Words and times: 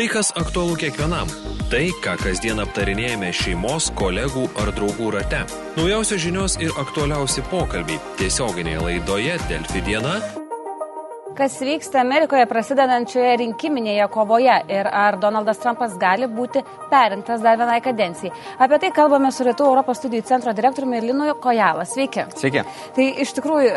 Tai, 0.00 0.08
kas 0.08 0.30
aktualu 0.32 0.78
kiekvienam. 0.80 1.28
Tai, 1.68 1.82
ką 2.00 2.14
kasdien 2.22 2.56
aptarinėjame 2.62 3.34
šeimos, 3.36 3.90
kolegų 4.00 4.46
ar 4.62 4.70
draugų 4.72 5.10
rate. 5.12 5.42
Naujausios 5.76 6.22
žinios 6.22 6.54
ir 6.56 6.72
aktualiausi 6.80 7.44
pokalbiai 7.50 8.00
tiesioginėje 8.16 8.78
laidoje 8.80 9.34
Delfi 9.50 9.82
diena. 9.84 10.14
Kas 11.36 11.58
vyksta 11.60 12.00
Amerikoje 12.00 12.46
prasidedančioje 12.48 13.34
rinkiminėje 13.42 14.06
kovoje 14.16 14.56
ir 14.72 14.88
ar 14.88 15.20
Donaldas 15.20 15.60
Trumpas 15.60 16.00
gali 16.00 16.30
būti 16.32 16.64
perintas 16.88 17.44
dar 17.44 17.60
vienai 17.60 17.82
kadencijai. 17.84 18.32
Apie 18.56 18.80
tai 18.80 18.94
kalbame 18.96 19.28
su 19.36 19.44
Rytų 19.44 19.68
Europos 19.68 20.00
studijų 20.00 20.24
centro 20.32 20.56
direktoriumi 20.56 21.04
Linu 21.10 21.36
Kojala. 21.44 21.84
Sveiki. 21.84 22.24
Sveiki. 22.40 22.64
Tai 22.96 23.12
iš 23.20 23.36
tikrųjų, 23.36 23.76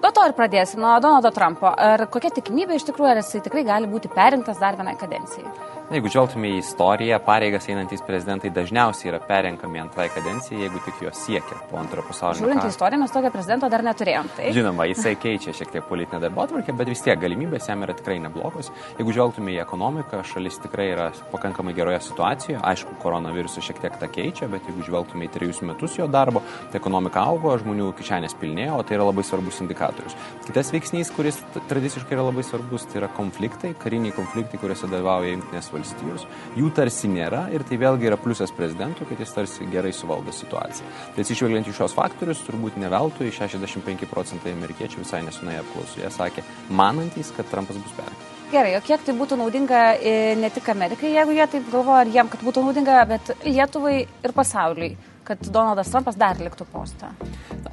Nuo 0.00 0.10
to 0.16 0.22
ir 0.24 0.32
pradėsim, 0.32 0.80
nuo 0.80 0.94
Donaldo 1.04 1.28
Trumpo. 1.36 1.68
Ar 1.68 2.06
kokia 2.12 2.30
tikimybė 2.32 2.78
iš 2.78 2.86
tikrųjų, 2.88 3.10
ar 3.10 3.20
jisai 3.20 3.42
tikrai 3.44 3.66
gali 3.68 3.90
būti 3.90 4.08
perinktas 4.14 4.60
dar 4.62 4.78
vienai 4.78 4.96
kadencijai? 5.00 5.79
Jeigu 5.90 6.06
žvelgtume 6.06 6.52
į 6.52 6.58
istoriją, 6.60 7.16
pareigas 7.26 7.64
einantys 7.66 8.04
prezidentai 8.06 8.52
dažniausiai 8.54 9.08
yra 9.10 9.18
perenkami 9.26 9.80
antrai 9.82 10.04
kadencijai, 10.14 10.60
jeigu 10.62 10.78
tik 10.84 11.00
jos 11.02 11.18
siekia 11.24 11.56
po 11.66 11.80
antrojo 11.80 12.04
pasaulinio 12.06 12.44
karo. 12.44 12.52
Žiūrint 12.52 12.62
į 12.62 12.70
istoriją, 12.70 13.00
mes 13.02 13.14
tokio 13.16 13.32
prezidento 13.34 13.70
dar 13.72 13.82
neturėjom. 13.82 14.28
Tai? 14.36 14.52
Žinoma, 14.54 14.86
jisai 14.86 15.16
keičia 15.18 15.50
šiek 15.58 15.72
tiek 15.74 15.88
politinę 15.88 16.20
darbo 16.22 16.44
atvarkę, 16.44 16.76
bet 16.78 16.92
vis 16.92 17.02
tiek 17.02 17.18
galimybės 17.18 17.66
jam 17.66 17.82
yra 17.82 17.96
tikrai 17.98 18.20
neblogos. 18.22 18.70
Jeigu 19.00 19.14
žvelgtume 19.16 19.50
į 19.50 19.58
ekonomiką, 19.64 20.20
šalis 20.30 20.60
tikrai 20.62 20.86
yra 20.92 21.08
pakankamai 21.32 21.74
geroje 21.74 21.98
situacijoje. 22.06 22.60
Aišku, 22.70 22.94
koronavirusas 23.02 23.66
šiek 23.66 23.82
tiek 23.82 23.98
tą 23.98 24.06
keičia, 24.14 24.46
bet 24.54 24.70
jeigu 24.70 24.86
žvelgtume 24.86 25.26
į 25.26 25.32
trejus 25.40 25.58
metus 25.66 25.98
jo 25.98 26.06
darbo, 26.06 26.44
tai 26.70 26.78
ekonomika 26.78 27.26
augo, 27.26 27.56
žmonių 27.64 27.90
kišenės 27.98 28.38
pilnėjo, 28.38 28.78
o 28.78 28.86
tai 28.86 28.94
yra 29.00 29.10
labai 29.10 29.26
svarbus 29.26 29.58
indikatorius. 29.66 30.14
Kitas 30.46 30.70
veiksnys, 30.70 31.10
kuris 31.18 31.42
tradiciškai 31.66 32.14
yra 32.14 32.30
labai 32.30 32.46
svarbus, 32.46 32.86
tai 32.86 33.02
yra 33.02 33.10
konfliktai, 33.18 33.74
kariniai 33.82 34.14
konfliktai, 34.14 34.62
kuriuose 34.62 34.86
dalyvauja 34.86 35.34
Junktinės 35.34 35.74
valstijos. 35.80 36.26
Jų 36.58 36.70
tarsi 36.76 37.10
nėra 37.10 37.46
ir 37.54 37.64
tai 37.66 37.78
vėlgi 37.80 38.10
yra 38.10 38.18
pliusas 38.20 38.52
prezidentui, 38.54 39.08
kad 39.08 39.20
jis 39.20 39.34
tarsi 39.34 39.68
gerai 39.72 39.92
suvaldo 39.96 40.32
situaciją. 40.34 40.88
Tai 41.14 41.24
atsižvelgiant 41.24 41.70
į 41.70 41.76
šios 41.76 41.96
faktorius, 41.96 42.44
turbūt 42.46 42.78
ne 42.80 42.90
veltui 42.92 43.32
65 43.34 44.08
procentai 44.10 44.54
amerikiečių 44.56 45.04
visai 45.04 45.24
nesunai 45.26 45.60
apklausoje 45.60 46.10
sakė, 46.14 46.44
manantys, 46.70 47.32
kad 47.36 47.48
Trumpas 47.50 47.80
bus 47.80 47.96
perrinktas. 47.96 48.36
Gerai, 48.50 48.72
o 48.74 48.82
kiek 48.82 49.04
tai 49.06 49.14
būtų 49.14 49.36
naudinga 49.38 49.80
e, 49.94 50.34
ne 50.34 50.48
tik 50.50 50.66
Amerikai, 50.72 51.12
jeigu 51.14 51.36
jie 51.36 51.46
taip 51.52 51.68
galvoja, 51.70 52.00
ar 52.02 52.10
jiem, 52.10 52.30
kad 52.32 52.42
būtų 52.42 52.64
naudinga, 52.66 52.96
bet 53.06 53.30
Lietuvai 53.46 54.00
ir 54.02 54.34
pasauliui, 54.34 54.96
kad 55.28 55.44
Donaldas 55.54 55.92
Trumpas 55.92 56.18
dar 56.18 56.40
liktų 56.42 56.66
postą? 56.72 57.12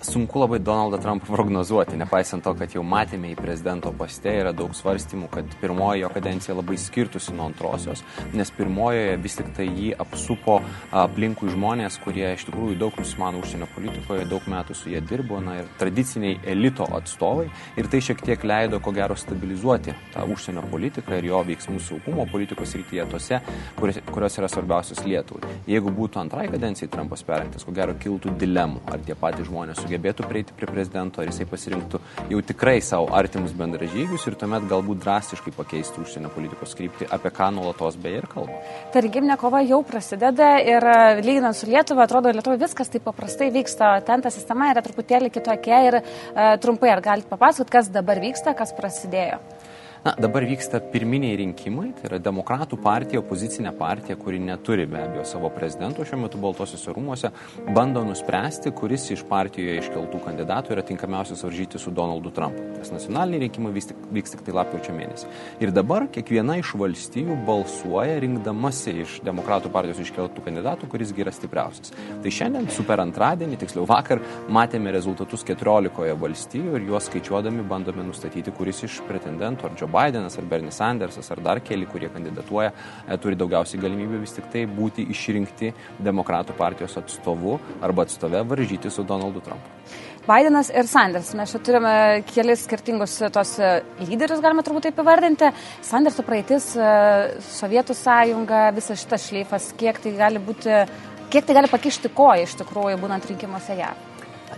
Sunku 0.01 0.39
labai 0.39 0.59
Donaldą 0.59 0.97
Trumpą 0.97 1.25
prognozuoti, 1.35 1.97
nepaisant 1.97 2.43
to, 2.43 2.53
kad 2.57 2.73
jau 2.75 2.83
matėme 2.85 3.31
į 3.33 3.37
prezidento 3.39 3.91
poste 3.97 4.31
yra 4.41 4.53
daug 4.55 4.75
svarstymų, 4.77 5.29
kad 5.33 5.55
pirmoji 5.61 6.03
jo 6.03 6.11
kadencija 6.13 6.55
labai 6.57 6.77
skirtusi 6.81 7.33
nuo 7.35 7.47
antrosios, 7.49 8.03
nes 8.33 8.51
pirmojoje 8.53 9.17
vis 9.23 9.37
tik 9.39 9.49
tai 9.57 9.67
jį 9.67 9.91
apsupo 9.99 10.59
aplinkui 10.91 11.49
žmonės, 11.53 11.99
kurie 12.03 12.29
iš 12.33 12.47
tikrųjų 12.49 12.77
daug 12.81 12.99
nusimano 12.99 13.41
užsienio 13.41 13.69
politikoje, 13.75 14.27
daug 14.29 14.45
metų 14.49 14.77
su 14.77 14.91
jie 14.93 15.01
dirbo, 15.01 15.41
na 15.43 15.59
ir 15.61 15.71
tradiciniai 15.81 16.39
elito 16.53 16.87
atstovai 16.97 17.47
ir 17.79 17.89
tai 17.91 18.01
šiek 18.03 18.21
tiek 18.25 18.45
leido, 18.47 18.81
ko 18.83 18.93
gero, 18.95 19.17
stabilizuoti 19.17 19.95
tą 20.13 20.27
užsienio 20.33 20.65
politiką 20.71 21.17
ir 21.17 21.29
jo 21.31 21.41
veiksmų 21.47 21.81
saugumo 21.83 22.27
politikos 22.31 22.75
rytyje 22.77 23.07
tose, 23.11 23.41
kurios, 23.79 24.01
kurios 24.11 24.39
yra 24.41 24.51
svarbiausios 24.51 25.03
Lietuvai. 25.07 25.49
Jeigu 25.69 25.91
būtų 25.93 26.21
antrai 26.21 26.47
kadencijai 26.51 26.91
Trumpas 26.91 27.23
perrinktas, 27.27 27.65
ko 27.65 27.73
gero 27.75 27.95
kiltų 27.97 28.35
dilemų, 28.39 28.83
ar 28.91 29.01
tie 29.05 29.15
patys 29.17 29.47
žmonės 29.49 29.86
sugebėtų 29.87 30.27
prieiti 30.27 30.55
prie 30.57 30.67
prezidento, 30.69 31.21
ar 31.21 31.31
jisai 31.31 31.47
pasirinktų 31.49 32.01
jau 32.31 32.41
tikrai 32.45 32.77
savo 32.83 33.09
artimus 33.15 33.55
bendražygius 33.57 34.27
ir 34.27 34.35
tuomet 34.39 34.67
galbūt 34.69 35.01
drastiškai 35.03 35.53
pakeistų 35.55 36.03
užsienio 36.03 36.31
politikos 36.33 36.75
kryptį, 36.77 37.07
apie 37.13 37.31
ką 37.33 37.49
nuolatos 37.55 37.97
beje 38.01 38.21
ir 38.21 38.29
kalba. 38.31 38.59
Ta 38.93 39.03
rinkiminė 39.03 39.37
kova 39.39 39.63
jau 39.65 39.81
prasideda 39.87 40.57
ir 40.63 40.83
e, 40.83 40.97
lyginant 41.23 41.57
su 41.57 41.69
Lietuva, 41.69 42.07
atrodo, 42.07 42.33
Lietuvoje 42.35 42.63
viskas 42.65 42.91
taip 42.91 43.07
paprastai 43.07 43.49
vyksta, 43.55 43.97
ten 44.07 44.23
ta 44.23 44.33
sistema 44.33 44.71
yra 44.73 44.83
truputėlį 44.85 45.31
kitokia 45.33 45.83
ir 45.87 45.99
uh, 46.01 46.55
trumpai 46.63 46.91
ar 46.93 47.03
galite 47.05 47.29
papasakoti, 47.31 47.73
kas 47.77 47.91
dabar 47.93 48.19
vyksta, 48.23 48.55
kas 48.57 48.75
prasidėjo? 48.75 49.39
Na, 50.07 50.13
dabar 50.15 50.45
vyksta 50.47 50.79
pirminiai 50.79 51.35
rinkimai, 51.35 51.89
tai 51.97 52.05
yra 52.07 52.17
demokratų 52.23 52.77
partija, 52.79 53.19
opozicinė 53.19 53.73
partija, 53.75 54.15
kuri 54.15 54.37
neturi 54.39 54.85
be 54.87 55.01
abejo 55.03 55.25
savo 55.27 55.49
prezidento 55.51 56.05
šiuo 56.07 56.21
metu 56.21 56.39
Baltosiuose 56.39 56.93
rūmuose, 56.95 57.31
bando 57.75 58.05
nuspręsti, 58.07 58.71
kuris 58.77 59.09
iš 59.11 59.25
partijoje 59.27 59.81
iškeltų 59.81 60.21
kandidatų 60.23 60.71
yra 60.77 60.85
tinkamiausias 60.87 61.43
varžyti 61.43 61.81
su 61.83 61.91
Donaldu 61.91 62.31
Trumpu. 62.31 62.63
Nes 62.77 62.93
nacionaliniai 62.93 63.41
rinkimai 63.43 63.73
vyks 63.75 63.89
tik, 63.89 64.05
vyks 64.15 64.35
tik 64.35 64.45
tai 64.47 64.55
lapkričio 64.55 64.95
mėnesį. 64.95 65.33
Ir 65.65 65.73
dabar 65.75 66.07
kiekviena 66.15 66.55
iš 66.61 66.71
valstybių 66.79 67.35
balsuoja 67.49 68.15
rinkdamasi 68.23 68.95
iš 69.03 69.17
demokratų 69.27 69.73
partijos 69.75 69.99
iškeltų 70.05 70.45
kandidatų, 70.47 70.87
kuris 70.93 71.11
yra 71.19 71.35
stipriausias. 71.35 71.91
Tai 72.23 72.35
šiandien, 72.37 72.71
super 72.77 73.03
antradienį, 73.03 73.59
tiksliau 73.65 73.83
vakar, 73.91 74.23
matėme 74.47 74.95
rezultatus 74.95 75.43
14 75.51 76.15
valstybių 76.23 76.79
ir 76.79 76.89
juos 76.93 77.11
skaičiuodami 77.11 77.67
bandome 77.67 78.07
nustatyti, 78.07 78.55
kuris 78.55 78.85
iš 78.87 79.01
pretendentų 79.11 79.67
ar 79.67 79.75
Joe 79.75 79.96
Bidenas 79.97 80.37
ar 80.37 80.45
Bernie 80.45 80.71
Sandersas 80.71 81.31
ar 81.33 81.41
dar 81.43 81.61
keli, 81.65 81.87
kurie 81.89 82.09
kandidatuoja, 82.13 82.73
e, 83.07 83.17
turi 83.21 83.37
daugiausiai 83.39 83.81
galimybių 83.81 84.21
vis 84.21 84.35
tik 84.37 84.49
tai 84.53 84.65
būti 84.69 85.07
išrinkti 85.13 85.73
demokratų 86.03 86.55
partijos 86.57 86.97
atstovu 87.01 87.57
arba 87.81 88.05
atstove 88.05 88.43
varžyti 88.51 88.91
su 88.93 89.05
Donaldu 89.07 89.41
Trumpu. 89.45 89.73
Bidenas 90.27 90.69
ir 90.75 90.87
Sanders. 90.91 91.31
Mes 91.39 91.53
čia 91.53 91.61
turime 91.63 91.93
kelis 92.27 92.65
skirtingus 92.67 93.15
tos 93.33 93.53
e, 93.63 93.69
lyderius, 94.03 94.43
galima 94.43 94.65
turbūt 94.65 94.89
taip 94.89 94.99
įvardinti. 95.03 95.53
Sanderso 95.87 96.25
praeitis, 96.27 96.73
e, 96.75 96.91
Sovietų 97.47 97.95
sąjunga, 97.95 98.67
visas 98.75 98.99
šitas 99.03 99.29
šleifas, 99.29 99.71
kiek 99.79 100.03
tai 100.03 100.13
gali 100.19 100.43
būti, 100.43 100.83
kiek 101.31 101.47
tai 101.47 101.57
gali 101.61 101.71
pakišti 101.71 102.11
koją 102.17 102.43
iš 102.43 102.59
tikrųjų, 102.59 102.99
būnant 103.05 103.31
rinkimuose 103.31 103.79
JAV 103.79 104.06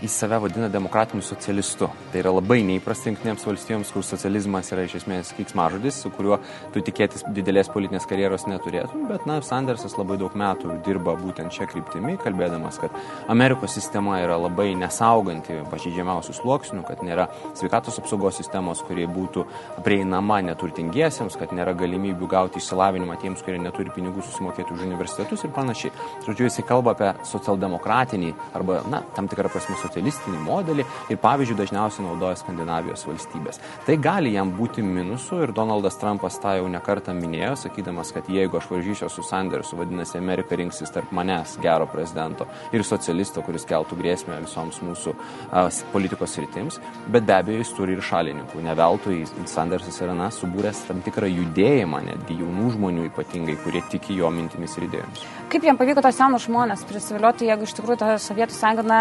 jis 0.01 0.11
save 0.11 0.39
vadina 0.39 0.67
demokratiniu 0.69 1.23
socialistu. 1.23 1.89
Tai 2.11 2.21
yra 2.21 2.31
labai 2.33 2.61
neįprasta 2.67 3.09
jungtinėms 3.09 3.45
valstijoms, 3.47 3.91
kur 3.93 4.05
socializmas 4.05 4.71
yra 4.73 4.85
iš 4.85 4.99
esmės 5.01 5.31
kiksmažodis, 5.37 5.97
su 6.03 6.11
kuriuo 6.13 6.39
tu 6.73 6.83
tikėtis 6.85 7.25
didelės 7.35 7.71
politinės 7.73 8.07
karjeros 8.09 8.45
neturėtum, 8.49 9.07
bet, 9.09 9.25
na, 9.29 9.39
Sandersas 9.45 9.97
labai 9.97 10.19
daug 10.21 10.35
metų 10.37 10.79
dirba 10.85 11.15
būtent 11.19 11.53
šią 11.55 11.67
kryptimį, 11.71 12.17
kalbėdamas, 12.23 12.79
kad 12.81 12.95
Amerikos 13.31 13.73
sistema 13.75 14.19
yra 14.23 14.37
labai 14.39 14.71
nesauganti 14.79 15.57
pažydžiamiausių 15.71 16.37
sluoksnių, 16.37 16.83
kad 16.87 17.03
nėra 17.05 17.27
sveikatos 17.57 17.99
apsaugos 18.01 18.39
sistemos, 18.39 18.83
kurie 18.87 19.07
būtų 19.09 19.45
prieinama 19.85 20.39
neturtingiesiems, 20.51 21.37
kad 21.39 21.55
nėra 21.55 21.73
galimybių 21.79 22.29
gauti 22.29 22.61
išsilavinimą 22.61 23.17
tiems, 23.23 23.43
kurie 23.45 23.59
neturi 23.61 23.93
pinigų 23.95 24.23
susimokėti 24.27 24.75
už 24.75 24.85
universitetus 24.87 25.43
ir 25.45 25.53
panašiai. 25.55 25.93
Žodžiu, 26.27 26.47
jisai 26.47 26.67
kalba 26.67 26.95
apie 26.95 27.11
socialdemokratinį 27.27 28.33
arba, 28.57 28.83
na, 28.91 29.01
tam 29.15 29.27
tikrą 29.31 29.51
prasme 29.51 29.78
socialistinį 29.81 30.41
modelį 30.45 30.85
ir 31.09 31.21
pavyzdžiui 31.21 31.57
dažniausiai 31.59 32.05
naudoja 32.05 32.39
Skandinavijos 32.39 33.05
valstybės. 33.07 33.61
Tai 33.87 33.97
gali 34.01 34.33
jam 34.35 34.51
būti 34.55 34.83
minusų 34.85 35.43
ir 35.45 35.53
Donaldas 35.55 35.97
Trumpas 36.01 36.39
tą 36.41 36.55
jau 36.59 36.67
nekartą 36.71 37.15
minėjo, 37.17 37.55
sakydamas, 37.63 38.13
kad 38.15 38.29
jeigu 38.31 38.59
aš 38.59 38.69
varžysiu 38.71 39.09
su 39.11 39.25
Sandersu, 39.25 39.77
vadinasi, 39.79 40.17
Amerika 40.19 40.57
rinksis 40.59 40.93
tarp 40.93 41.11
manęs 41.15 41.57
gero 41.63 41.87
prezidento 41.89 42.47
ir 42.75 42.85
socialisto, 42.87 43.43
kuris 43.45 43.67
keltų 43.69 43.97
grėsmę 43.99 44.39
visoms 44.43 44.81
mūsų 44.85 45.15
a, 45.51 45.67
politikos 45.93 46.37
rytims, 46.39 46.79
bet 47.07 47.27
be 47.27 47.35
abejo 47.37 47.63
jis 47.63 47.73
turi 47.77 47.97
ir 47.97 48.03
šalininkų. 48.05 48.63
Neveltui 48.65 49.23
Sandersas 49.49 49.99
yra 50.03 50.15
na, 50.17 50.29
subūręs 50.33 50.85
tam 50.87 51.03
tikrą 51.05 51.29
judėjimą, 51.31 52.03
netgi 52.09 52.39
jaunų 52.41 52.73
žmonių 52.75 53.07
ypatingai, 53.09 53.57
kurie 53.63 53.83
tiki 53.91 54.17
jo 54.19 54.31
mintimis 54.33 54.77
ir 54.77 54.87
idėjomis. 54.89 55.25
Kaip 55.49 55.65
jam 55.65 55.79
pavyko 55.79 56.03
tos 56.05 56.17
senus 56.19 56.45
žmonės 56.45 56.85
prisivilioti, 56.89 57.47
jeigu 57.49 57.65
iš 57.65 57.73
tikrųjų 57.77 57.99
ta 58.03 58.11
Sovietų 58.21 58.53
sąjunga, 58.53 58.85
na, 58.85 58.99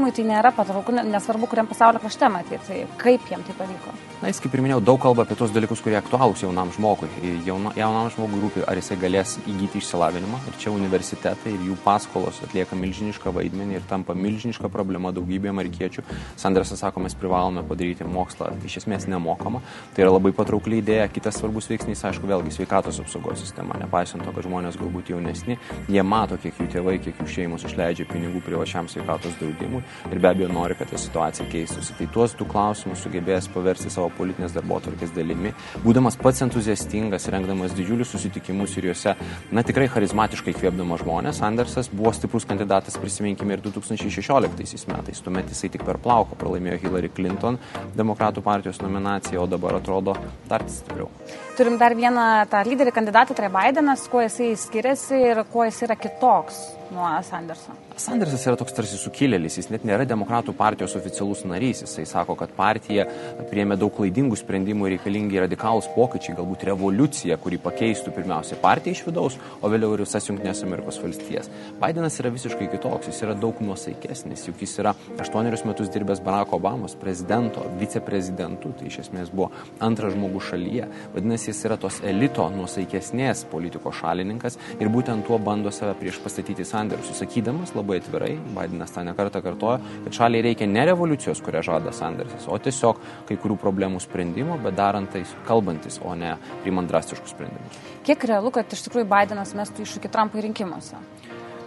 jaunimui 0.00 0.14
tai 0.16 0.24
nėra 0.24 0.52
patrauklu, 0.54 1.02
nesvarbu, 1.04 1.48
kuriam 1.50 1.68
pasaulio 1.68 2.00
krašte 2.00 2.28
matyti, 2.32 2.60
tai 2.66 2.86
kaip 3.00 3.20
jam 3.30 3.42
tai 3.44 3.54
pavyko? 3.58 3.92
Na, 4.20 4.28
jis, 4.28 4.40
kaip 4.42 4.52
ir 4.52 4.60
minėjau, 4.60 4.80
daug 4.84 4.98
kalba 5.00 5.24
apie 5.24 5.36
tos 5.36 5.52
dalykus, 5.52 5.80
kurie 5.80 5.96
aktualūs 5.96 6.42
jaunam 6.44 6.68
žmogui. 6.74 7.08
Jauna, 7.46 7.72
jaunam 7.76 8.10
žmogui 8.12 8.40
rūpi, 8.42 8.64
ar 8.68 8.76
jisai 8.76 8.98
galės 9.00 9.38
įgyti 9.48 9.80
išsilavinimą. 9.80 10.40
Ir 10.50 10.58
čia 10.60 10.72
universitetai 10.74 11.54
ir 11.54 11.62
jų 11.70 11.76
paskolos 11.84 12.42
atlieka 12.44 12.76
milžinišką 12.76 13.32
vaidmenį 13.32 13.78
ir 13.78 13.86
tampa 13.88 14.12
milžiniška 14.16 14.68
problema 14.72 15.12
daugybė 15.16 15.48
amerikiečių. 15.54 16.04
Sandersas 16.40 16.84
sako, 16.84 17.00
mes 17.06 17.16
privalome 17.16 17.64
padaryti 17.64 18.04
mokslą 18.04 18.50
iš 18.68 18.82
esmės 18.82 19.08
nemokamą. 19.08 19.62
Tai 19.96 20.04
yra 20.04 20.12
labai 20.12 20.34
patraukli 20.36 20.82
idėja. 20.82 21.08
Kitas 21.08 21.40
svarbus 21.40 21.70
veiksnys, 21.72 22.04
aišku, 22.10 22.28
vėlgi 22.28 22.52
sveikatos 22.58 23.00
apsaugos 23.00 23.40
sistema. 23.40 23.80
Nepaisant 23.80 24.20
to, 24.26 24.36
kad 24.36 24.44
žmonės 24.44 24.76
galbūt 24.80 25.14
jaunesni, 25.14 25.56
jie 25.88 26.04
mato, 26.04 26.36
kiek 26.36 26.60
jų 26.60 26.68
tėvai, 26.76 26.98
kiek 27.00 27.24
jų 27.24 27.30
šeimos 27.38 27.64
išleidžia 27.64 28.04
pinigų 28.12 28.44
privačiam 28.44 28.84
sveikatos 28.92 29.40
draudimui. 29.40 29.80
Ir 30.10 30.18
be 30.18 30.30
abejo 30.30 30.48
nori, 30.52 30.76
kad 30.78 30.90
ta 30.90 30.98
situacija 31.00 31.46
keistųsi. 31.50 31.94
Tai 31.98 32.08
tuos 32.14 32.34
du 32.38 32.46
klausimus 32.48 33.02
sugebės 33.04 33.48
paversti 33.52 33.90
savo 33.92 34.10
politinės 34.16 34.54
darbo 34.56 34.78
atvarkės 34.80 35.12
dalimi, 35.16 35.52
būdamas 35.84 36.18
pats 36.20 36.42
entuziastingas, 36.46 37.28
rengdamas 37.32 37.74
didžiulius 37.76 38.12
susitikimus 38.14 38.76
ir 38.78 38.90
juose, 38.90 39.14
na 39.52 39.64
tikrai 39.66 39.88
charizmatiškai 39.92 40.54
kvėpdamas 40.58 41.04
žmonės. 41.04 41.42
Andersas 41.46 41.90
buvo 41.92 42.12
stiprus 42.16 42.48
kandidatas, 42.48 42.98
prisiminkime, 43.00 43.56
ir 43.56 43.64
2016 43.66 44.88
metais. 44.90 45.22
Tuomet 45.24 45.52
jisai 45.52 45.72
tik 45.74 45.84
per 45.86 46.00
plauką 46.02 46.38
pralaimėjo 46.40 46.80
Hillary 46.84 47.12
Clinton 47.14 47.58
demokratų 47.96 48.44
partijos 48.46 48.80
nominaciją, 48.82 49.44
o 49.44 49.50
dabar 49.50 49.78
atrodo 49.80 50.16
dar 50.48 50.64
stipriau. 50.70 51.10
Turim 51.58 51.78
dar 51.80 51.94
vieną 51.96 52.26
tą 52.50 52.64
lyderį 52.66 52.94
kandidatą, 52.96 53.36
tai 53.36 53.50
Bidenas, 53.52 54.06
kuo 54.10 54.24
jisai 54.24 54.54
skiriasi 54.56 55.24
ir 55.30 55.44
kuo 55.52 55.66
jis 55.68 55.82
yra 55.88 55.98
kitoks 55.98 56.79
nuo 56.90 57.06
Sanderso. 57.22 57.72
Sandersas 58.00 58.46
yra 58.48 58.56
toks 58.56 58.72
tarsi 58.72 58.96
sukilėlis, 58.96 59.58
jis 59.58 59.68
net 59.70 59.84
nėra 59.84 60.06
demokratų 60.08 60.54
partijos 60.56 60.94
oficialus 60.96 61.42
narys. 61.44 61.82
Jisai 61.84 62.06
sako, 62.08 62.36
kad 62.38 62.52
partija 62.56 63.04
priėmė 63.50 63.76
daug 63.80 63.92
klaidingų 63.96 64.38
sprendimų 64.40 64.88
ir 64.88 64.94
reikalingi 64.96 65.42
radikalūs 65.44 65.90
pokyčiai, 65.94 66.36
galbūt 66.38 66.64
revoliucija, 66.70 67.36
kuri 67.42 67.58
pakeistų 67.60 68.14
pirmiausia 68.16 68.56
partiją 68.62 68.96
iš 68.96 69.02
vidaus, 69.08 69.36
o 69.60 69.70
vėliau 69.72 69.92
ir 69.94 70.04
visas 70.06 70.28
Junktinės 70.30 70.62
Amerikos 70.64 71.00
valstijas. 71.02 71.50
Bidenas 71.82 72.16
yra 72.22 72.32
visiškai 72.32 72.70
kitoks, 72.72 73.10
jis 73.10 73.20
yra 73.26 73.36
daug 73.38 73.60
nuosaikesnis, 73.64 74.46
juk 74.48 74.64
jis 74.64 74.78
yra 74.80 74.94
aštuonerius 75.20 75.66
metus 75.68 75.92
dirbęs 75.92 76.24
Barack 76.24 76.56
Obamos 76.56 76.96
prezidento, 77.00 77.66
viceprezidentu, 77.80 78.72
tai 78.78 78.88
iš 78.88 79.02
esmės 79.04 79.32
buvo 79.34 79.50
antras 79.84 80.16
žmogus 80.16 80.48
šalyje. 80.54 80.88
Vadinasi, 81.14 81.50
jis 81.52 81.62
yra 81.68 81.76
tos 81.80 82.00
elito 82.06 82.48
nuosaikesnės 82.54 83.44
politikos 83.52 84.00
šalininkas 84.00 84.56
ir 84.80 84.88
būtent 84.92 85.28
tuo 85.28 85.38
bando 85.42 85.72
save 85.74 85.94
prieš 86.00 86.20
pastatyti 86.24 86.64
Sandersu, 86.80 87.14
sakydamas 87.16 87.74
labai 87.76 87.98
atvirai, 88.00 88.32
Bidenas 88.54 88.94
tą 88.94 89.04
nekartą 89.04 89.42
kartojo, 89.44 89.78
kad 90.06 90.16
šaliai 90.16 90.44
reikia 90.48 90.68
ne 90.70 90.86
revoliucijos, 90.88 91.42
kurią 91.44 91.62
žada 91.66 91.92
Sandersas, 91.96 92.46
o 92.48 92.56
tiesiog 92.62 93.02
kai 93.28 93.36
kurių 93.40 93.58
problemų 93.60 94.00
sprendimo, 94.00 94.56
bet 94.64 94.78
darant 94.78 95.10
tai 95.12 95.24
kalbantis, 95.48 96.00
o 96.00 96.14
ne 96.16 96.36
priimant 96.64 96.88
drastiškus 96.90 97.34
sprendimus. 97.34 97.80
Kiek 98.06 98.24
realu, 98.30 98.52
kad 98.54 98.72
iš 98.72 98.86
tikrųjų 98.86 99.08
Bidenas 99.10 99.52
mestų 99.58 99.84
iššūkį 99.84 100.12
Trumpui 100.14 100.46
rinkimuose? 100.46 101.02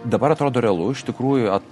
Dabar 0.04 0.34
atrodo 0.34 0.60
realu, 0.60 0.90
iš 0.92 1.02
tikrųjų, 1.08 1.48
at, 1.54 1.64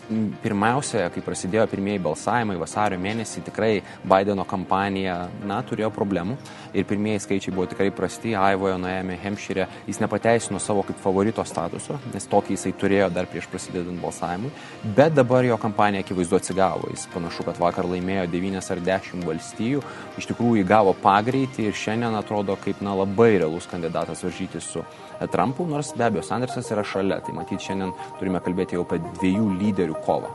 pirmiausia, 0.42 1.04
kai 1.12 1.22
prasidėjo 1.24 1.66
pirmieji 1.70 2.00
balsavimai 2.02 2.56
vasario 2.60 2.98
mėnesį, 3.00 3.44
tikrai 3.48 3.72
Bideno 4.08 4.46
kampanija, 4.48 5.16
na, 5.48 5.60
turėjo 5.66 5.90
problemų 5.94 6.38
ir 6.72 6.86
pirmieji 6.88 7.22
skaičiai 7.26 7.54
buvo 7.54 7.66
tikrai 7.70 7.90
prasti, 7.94 8.34
Aivoje, 8.38 8.78
Nuėjame, 8.80 9.18
Hempšyre, 9.20 9.68
jis 9.88 10.00
nepateisino 10.02 10.60
savo 10.62 10.84
kaip 10.88 11.00
favorito 11.02 11.44
statuso, 11.44 11.98
nes 12.14 12.28
tokį 12.32 12.56
jisai 12.56 12.72
turėjo 12.80 13.10
dar 13.12 13.28
prieš 13.30 13.50
prasidedant 13.52 14.00
balsavimui, 14.02 14.52
bet 14.96 15.14
dabar 15.16 15.44
jo 15.44 15.58
kampanija 15.60 16.04
akivaizdu 16.06 16.40
atsigavo, 16.40 16.90
jis 16.94 17.06
panašu, 17.12 17.46
kad 17.48 17.60
vakar 17.60 17.88
laimėjo 17.90 18.26
9 18.32 18.72
ar 18.72 18.84
10 18.88 19.28
valstijų, 19.28 19.84
iš 20.20 20.30
tikrųjų 20.32 20.64
įgavo 20.64 20.96
pagreitį 21.04 21.68
ir 21.68 21.76
šiandien 21.76 22.16
atrodo 22.16 22.56
kaip, 22.64 22.80
na, 22.80 22.96
labai 22.96 23.34
realus 23.36 23.68
kandidatas 23.68 24.24
varžyti 24.24 24.62
su 24.64 24.84
Trumpu, 25.30 25.66
nors 25.68 25.92
be 25.96 26.06
abejo 26.06 26.24
Sandersas 26.26 26.70
yra 26.74 26.84
šalia, 26.86 27.20
tai 27.24 27.34
matyt 27.36 27.62
šiandien 27.62 27.92
turime 28.18 28.42
kalbėti 28.44 28.78
jau 28.78 28.84
apie 28.86 29.00
dviejų 29.20 29.46
lyderių 29.60 29.98
kovą. 30.06 30.30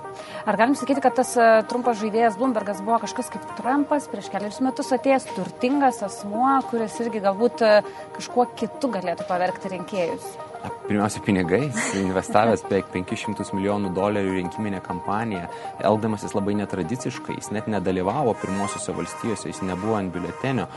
Ar 0.47 0.59
galim 0.59 0.77
sakyti, 0.79 1.03
kad 1.03 1.17
tas 1.19 1.33
e, 1.35 1.47
trumpas 1.69 1.99
žaidėjas 2.01 2.37
Bloombergas 2.39 2.81
buvo 2.85 3.01
kažkas 3.03 3.31
kaip 3.33 3.47
Trumpas 3.59 4.07
prieš 4.11 4.31
kelius 4.33 4.61
metus 4.63 4.93
atėjęs 4.95 5.29
turtingas 5.35 6.03
asmuo, 6.07 6.57
kuris 6.71 6.99
irgi 7.03 7.23
galbūt 7.25 7.65
e, 7.67 7.73
kažkuo 8.19 8.47
kitu 8.57 8.93
galėtų 8.95 9.27
pavergti 9.29 9.75
rinkėjus? 9.75 10.46
Pirmiausia, 10.87 11.21
pinigais, 11.25 11.75
investavęs 11.99 12.63
beveik 12.67 12.87
500 12.93 13.51
milijonų 13.57 13.91
dolerių 13.95 14.37
rinkiminę 14.37 14.79
kampaniją, 14.85 15.47
elgdamasis 15.89 16.35
labai 16.35 16.55
netradiciškai, 16.61 17.35
jis 17.37 17.51
net 17.55 17.67
nedalyvavo 17.71 18.31
pirmosiuose 18.41 18.95
valstijose, 18.95 19.49
jis 19.51 19.59
nebuvo 19.67 19.97
ant 19.99 20.13
biuletenio 20.13 20.67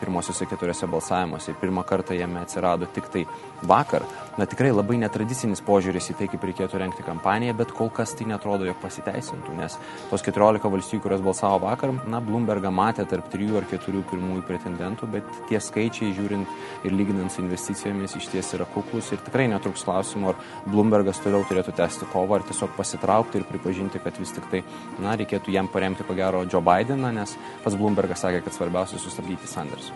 pirmosiuose 0.00 0.46
keturiose 0.50 0.88
balsavimuose, 0.90 1.56
pirmą 1.60 1.82
kartą 1.86 2.14
jame 2.14 2.40
atsirado 2.42 2.86
tik 2.94 3.10
tai 3.12 3.24
vakar. 3.66 4.06
Na 4.36 4.44
tikrai 4.44 4.70
labai 4.74 4.98
netradicinis 5.00 5.62
požiūris 5.64 6.10
į 6.12 6.18
tai, 6.18 6.28
kaip 6.32 6.42
reikėtų 6.44 6.80
renkti 6.82 7.04
kampaniją, 7.06 7.54
bet 7.56 7.70
kol 7.76 7.88
kas 7.94 8.12
tai 8.18 8.26
netrodo, 8.28 8.66
jog 8.68 8.76
pasiteisintų, 8.82 9.54
nes 9.56 9.78
tos 10.10 10.24
14 10.26 10.70
valstijų, 10.72 11.02
kurios 11.06 11.24
balsavo 11.24 11.62
vakar, 11.64 11.94
na, 12.04 12.20
Bloombergą 12.20 12.72
matė 12.74 13.06
tarp 13.08 13.30
3 13.32 13.56
ar 13.56 13.68
4 13.70 14.02
pirmųjų 14.10 14.44
pretendentų, 14.48 15.08
bet 15.14 15.30
tie 15.48 15.60
skaičiai, 15.62 16.12
žiūrint 16.16 16.84
ir 16.84 16.96
lyginant 16.96 17.32
su 17.32 17.40
investicijomis, 17.44 18.18
iš 18.18 18.28
ties 18.32 18.52
yra 18.58 18.66
kuklus 18.74 19.08
ir 19.14 19.22
tikrai 19.24 19.35
netruks 19.52 19.84
klausimų, 19.84 20.32
ar 20.32 20.40
Bloombergas 20.64 21.20
toliau 21.20 21.44
turėtų 21.44 21.74
tęsti 21.76 22.08
kovą, 22.12 22.38
ar 22.38 22.46
tiesiog 22.48 22.72
pasitraukti 22.78 23.42
ir 23.42 23.46
pripažinti, 23.50 24.00
kad 24.00 24.16
vis 24.16 24.32
tik 24.32 24.48
tai, 24.52 24.64
na, 25.02 25.12
reikėtų 25.20 25.52
jam 25.52 25.68
paremti, 25.68 26.06
ko 26.08 26.16
gero, 26.16 26.42
Joe 26.48 26.64
Bideną, 26.64 27.12
nes 27.14 27.36
pats 27.64 27.76
Bloombergas 27.76 28.24
sakė, 28.24 28.40
kad 28.46 28.56
svarbiausia 28.56 29.00
sustabdyti 29.02 29.50
Sanders. 29.50 29.92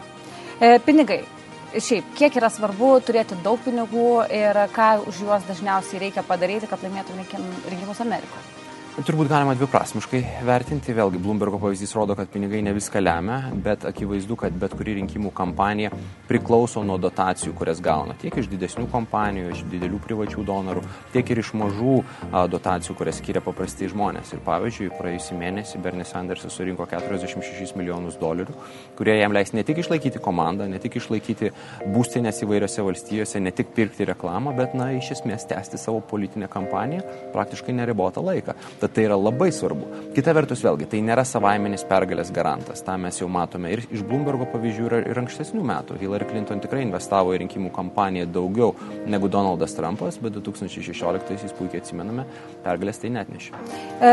E, 0.61 0.77
pinigai. 0.85 1.23
Šiaip, 1.71 2.15
kiek 2.19 2.35
yra 2.37 2.49
svarbu 2.51 2.97
turėti 3.07 3.37
daug 3.45 3.61
pinigų 3.65 4.25
ir 4.35 4.59
ką 4.75 4.89
už 5.09 5.23
juos 5.23 5.45
dažniausiai 5.47 6.03
reikia 6.03 6.27
padaryti, 6.27 6.67
kad 6.69 6.83
laimėtų 6.83 7.15
rinkimus 7.71 8.03
Amerikoje? 8.03 8.70
Turbūt 9.01 9.31
galima 9.31 9.55
dviprasmiškai 9.57 10.19
vertinti. 10.45 10.93
Vėlgi, 10.93 11.17
Bloombergo 11.25 11.57
pavyzdys 11.63 11.95
rodo, 11.97 12.13
kad 12.19 12.29
pinigai 12.29 12.59
ne 12.61 12.75
viską 12.77 13.01
lemia, 13.01 13.39
bet 13.65 13.87
akivaizdu, 13.89 14.37
kad 14.37 14.53
bet 14.61 14.75
kuri 14.77 14.99
rinkimų 14.99 15.31
kampanija 15.33 15.89
priklauso 16.29 16.83
nuo 16.85 16.99
dotacijų, 17.01 17.55
kurias 17.57 17.81
gauna. 17.81 18.13
Tiek 18.21 18.37
iš 18.37 18.51
didesnių 18.53 18.85
kompanijų, 18.93 19.55
iš 19.55 19.63
didelių 19.73 20.01
privačių 20.05 20.45
donorų, 20.45 20.83
tiek 21.15 21.33
ir 21.33 21.41
iš 21.41 21.53
mažų 21.57 21.95
dotacijų, 22.53 22.97
kurias 22.99 23.23
skiria 23.23 23.41
paprastai 23.47 23.89
žmonės. 23.89 24.35
Ir 24.37 24.43
pavyzdžiui, 24.45 24.91
praėjusį 24.99 25.39
mėnesį 25.41 25.81
Bernie 25.81 26.05
Sandersas 26.05 26.59
surinko 26.61 26.85
46 26.91 27.79
milijonus 27.81 28.21
dolerių, 28.21 28.59
kurie 29.01 29.17
jam 29.17 29.33
leis 29.33 29.55
ne 29.57 29.65
tik 29.65 29.81
išlaikyti 29.81 30.21
komandą, 30.21 30.69
ne 30.69 30.83
tik 30.83 31.01
išlaikyti 31.01 31.55
būstinės 31.89 32.43
įvairiose 32.45 32.85
valstijose, 32.85 33.41
ne 33.41 33.55
tik 33.57 33.73
pirkti 33.79 34.11
reklamą, 34.13 34.53
bet, 34.61 34.77
na, 34.77 34.93
iš 34.99 35.15
esmės 35.17 35.49
tęsti 35.49 35.81
savo 35.81 36.05
politinę 36.05 36.53
kampaniją 36.53 37.01
praktiškai 37.33 37.79
neribotą 37.81 38.29
laiką. 38.29 38.59
Tad 38.77 38.90
tai 38.95 39.05
yra 39.07 39.17
labai 39.19 39.51
svarbu. 39.55 39.89
Kita 40.15 40.33
vertus, 40.35 40.63
vėlgi, 40.65 40.89
tai 40.91 41.01
nėra 41.07 41.25
savaiminis 41.29 41.85
pergalės 41.89 42.33
garantas. 42.35 42.83
Ta 42.87 42.97
mes 43.01 43.21
jau 43.21 43.29
matome 43.31 43.71
ir 43.75 43.85
iš 43.89 44.03
Bloombergo 44.07 44.49
pavyzdžių 44.51 44.87
ir, 44.89 44.97
ir 45.13 45.21
ankstesnių 45.23 45.63
metų. 45.71 45.99
Hillary 46.01 46.29
Clinton 46.31 46.63
tikrai 46.63 46.83
investavo 46.87 47.35
į 47.35 47.43
rinkimų 47.45 47.71
kampaniją 47.77 48.27
daugiau 48.35 48.75
negu 49.11 49.31
Donaldas 49.31 49.77
Trumpas, 49.77 50.19
bet 50.23 50.39
2016-aisiais 50.39 51.55
puikiai 51.59 51.85
atsimename, 51.85 52.27
pergalės 52.65 53.03
tai 53.03 53.13
net 53.15 53.31
nešė. 53.33 53.55
E, 54.01 54.13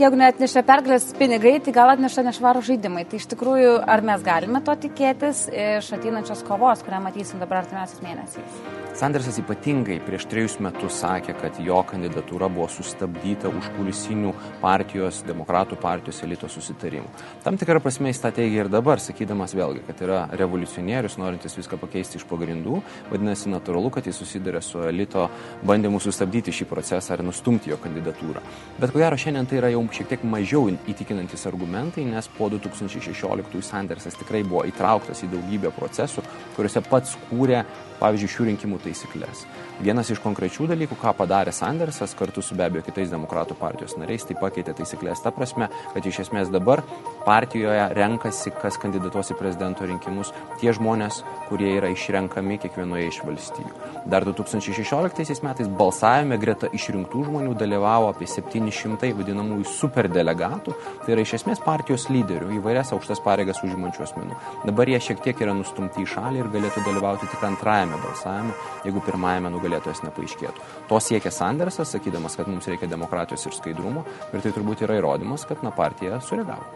jeigu 0.00 0.20
net 0.20 0.40
nešė 0.42 0.64
pergalės 0.66 1.10
pinigai, 1.18 1.58
tai 1.64 1.76
gal 1.76 1.92
atneša 1.94 2.26
nešvarų 2.30 2.64
žaidimai. 2.70 3.04
Tai 3.10 3.20
iš 3.20 3.28
tikrųjų, 3.34 3.76
ar 3.84 4.04
mes 4.06 4.24
galime 4.24 4.64
to 4.64 4.78
tikėtis 4.86 5.46
iš 5.52 5.92
ateinančios 5.98 6.44
kovos, 6.48 6.84
kurią 6.86 7.04
matysim 7.04 7.42
dabar 7.42 7.64
artimiausiais 7.64 8.04
mėnesiais? 8.04 8.83
Sandersas 8.94 9.40
ypatingai 9.42 9.96
prieš 10.06 10.28
trejus 10.30 10.52
metus 10.62 11.00
sakė, 11.00 11.32
kad 11.34 11.56
jo 11.58 11.80
kandidatūra 11.90 12.46
buvo 12.46 12.68
sustabdyta 12.70 13.50
už 13.50 13.72
kulisinių 13.74 14.30
partijos, 14.60 15.16
demokratų 15.26 15.74
partijos 15.82 16.20
elito 16.22 16.46
susitarimų. 16.46 17.10
Tam 17.42 17.58
tikrą 17.58 17.80
prasme 17.82 18.12
jis 18.12 18.22
tą 18.22 18.30
teigia 18.36 18.62
ir 18.62 18.70
dabar, 18.70 19.02
sakydamas 19.02 19.56
vėlgi, 19.58 19.82
kad 19.88 20.02
yra 20.06 20.20
revoliucionierius, 20.38 21.16
norintis 21.18 21.58
viską 21.58 21.80
pakeisti 21.82 22.20
iš 22.20 22.26
pagrindų, 22.30 22.78
vadinasi 23.10 23.50
natūralu, 23.50 23.90
kad 23.96 24.06
jis 24.06 24.20
susiduria 24.22 24.62
su 24.62 24.84
elito 24.86 25.26
bandymu 25.66 25.98
sustabdyti 25.98 26.54
šį 26.54 26.68
procesą 26.70 27.16
ar 27.16 27.24
nustumti 27.26 27.74
jo 27.74 27.80
kandidatūrą. 27.82 28.44
Bet 28.78 28.94
ko 28.94 29.02
gero 29.02 29.18
šiandien 29.18 29.50
tai 29.50 29.58
yra 29.58 29.72
jau 29.74 29.82
šiek 29.98 30.12
tiek 30.14 30.22
mažiau 30.22 30.70
įtikinantis 30.70 31.48
argumentai, 31.50 32.06
nes 32.14 32.30
po 32.38 32.46
2016 32.54 33.58
Sandersas 33.74 34.22
tikrai 34.22 34.46
buvo 34.46 34.62
įtrauktas 34.70 35.26
į 35.26 35.34
daugybę 35.34 35.74
procesų, 35.74 36.22
kuriuose 36.56 36.84
pats 36.88 37.18
kūrė 37.28 37.64
pavyzdžiui, 38.04 38.30
šių 38.30 38.46
rinkimų 38.50 38.80
taisyklės. 38.84 39.44
Vienas 39.82 40.10
iš 40.12 40.20
konkrečių 40.22 40.68
dalykų, 40.70 40.96
ką 41.00 41.14
padarė 41.18 41.52
Sandersas 41.54 42.14
kartu 42.18 42.42
su 42.44 42.54
be 42.54 42.66
abejo 42.66 42.84
kitais 42.86 43.10
demokratų 43.10 43.56
partijos 43.58 43.96
nariais, 43.98 44.22
tai 44.26 44.36
pakeitė 44.38 44.74
taisyklės 44.78 45.22
ta 45.24 45.32
prasme, 45.34 45.68
kad 45.94 46.06
iš 46.06 46.20
esmės 46.26 46.50
dabar 46.52 46.84
partijoje 47.24 47.88
renkasi, 47.96 48.52
kas 48.60 48.78
kandidatuos 48.82 49.32
į 49.34 49.38
prezidento 49.38 49.86
rinkimus, 49.88 50.30
tie 50.60 50.74
žmonės, 50.76 51.22
kurie 51.48 51.72
yra 51.78 51.90
išrenkami 51.90 52.60
kiekvienoje 52.62 53.08
iš 53.10 53.20
valstybių. 53.26 53.72
Dar 54.10 54.26
2016 54.28 55.42
metais 55.42 55.70
balsavime 55.80 56.38
greta 56.38 56.70
išrinktų 56.70 57.24
žmonių 57.26 57.56
dalyvavo 57.58 58.12
apie 58.12 58.28
700 58.30 59.10
vadinamųjų 59.18 59.66
superdelegatų, 59.74 60.76
tai 61.02 61.16
yra 61.16 61.26
iš 61.26 61.34
esmės 61.40 61.62
partijos 61.64 62.06
lyderių, 62.12 62.52
įvairias 62.60 62.94
aukštas 62.94 63.22
pareigas 63.24 63.64
užimančių 63.66 64.06
asmenų. 64.06 64.38
Dabar 64.68 64.92
jie 64.92 65.02
šiek 65.02 65.24
tiek 65.24 65.42
yra 65.42 65.56
nustumti 65.56 66.04
į 66.04 66.10
šalį 66.14 66.43
ir 66.44 66.52
galėtų 66.52 66.82
dalyvauti 66.84 67.28
tik 67.30 67.44
antrajame 67.46 67.98
balsavime, 68.02 68.54
jeigu 68.84 69.02
pirmajame 69.04 69.50
nugalėtojas 69.54 70.02
nepaaiškėtų. 70.04 70.68
To 70.90 71.00
siekia 71.02 71.32
Sandersas, 71.34 71.92
sakydamas, 71.94 72.36
kad 72.38 72.50
mums 72.50 72.68
reikia 72.70 72.88
demokratijos 72.90 73.46
ir 73.48 73.56
skaidrumo 73.56 74.04
ir 74.32 74.44
tai 74.44 74.52
turbūt 74.54 74.84
yra 74.86 74.98
įrodymas, 75.00 75.46
kad 75.48 75.64
na, 75.64 75.72
partija 75.74 76.20
sureagavo. 76.24 76.68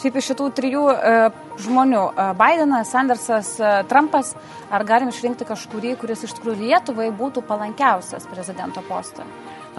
Šiaip 0.00 0.20
iš 0.20 0.30
šitų 0.32 0.50
trijų 0.58 0.84
e, 0.92 1.16
žmonių 1.64 2.04
e,- 2.10 2.28
Bidenas, 2.40 2.92
Sandersas, 2.92 3.54
e, 3.60 3.74
Trumpas- 3.90 4.34
ar 4.74 4.84
galim 4.84 5.12
išrinkti 5.12 5.48
kažkurį, 5.48 5.96
kuris 6.00 6.24
iš 6.26 6.36
tikrųjų 6.38 6.68
Lietuvai 6.68 7.10
būtų 7.14 7.44
palankiausias 7.48 8.28
prezidento 8.30 8.82
postą? 8.88 9.26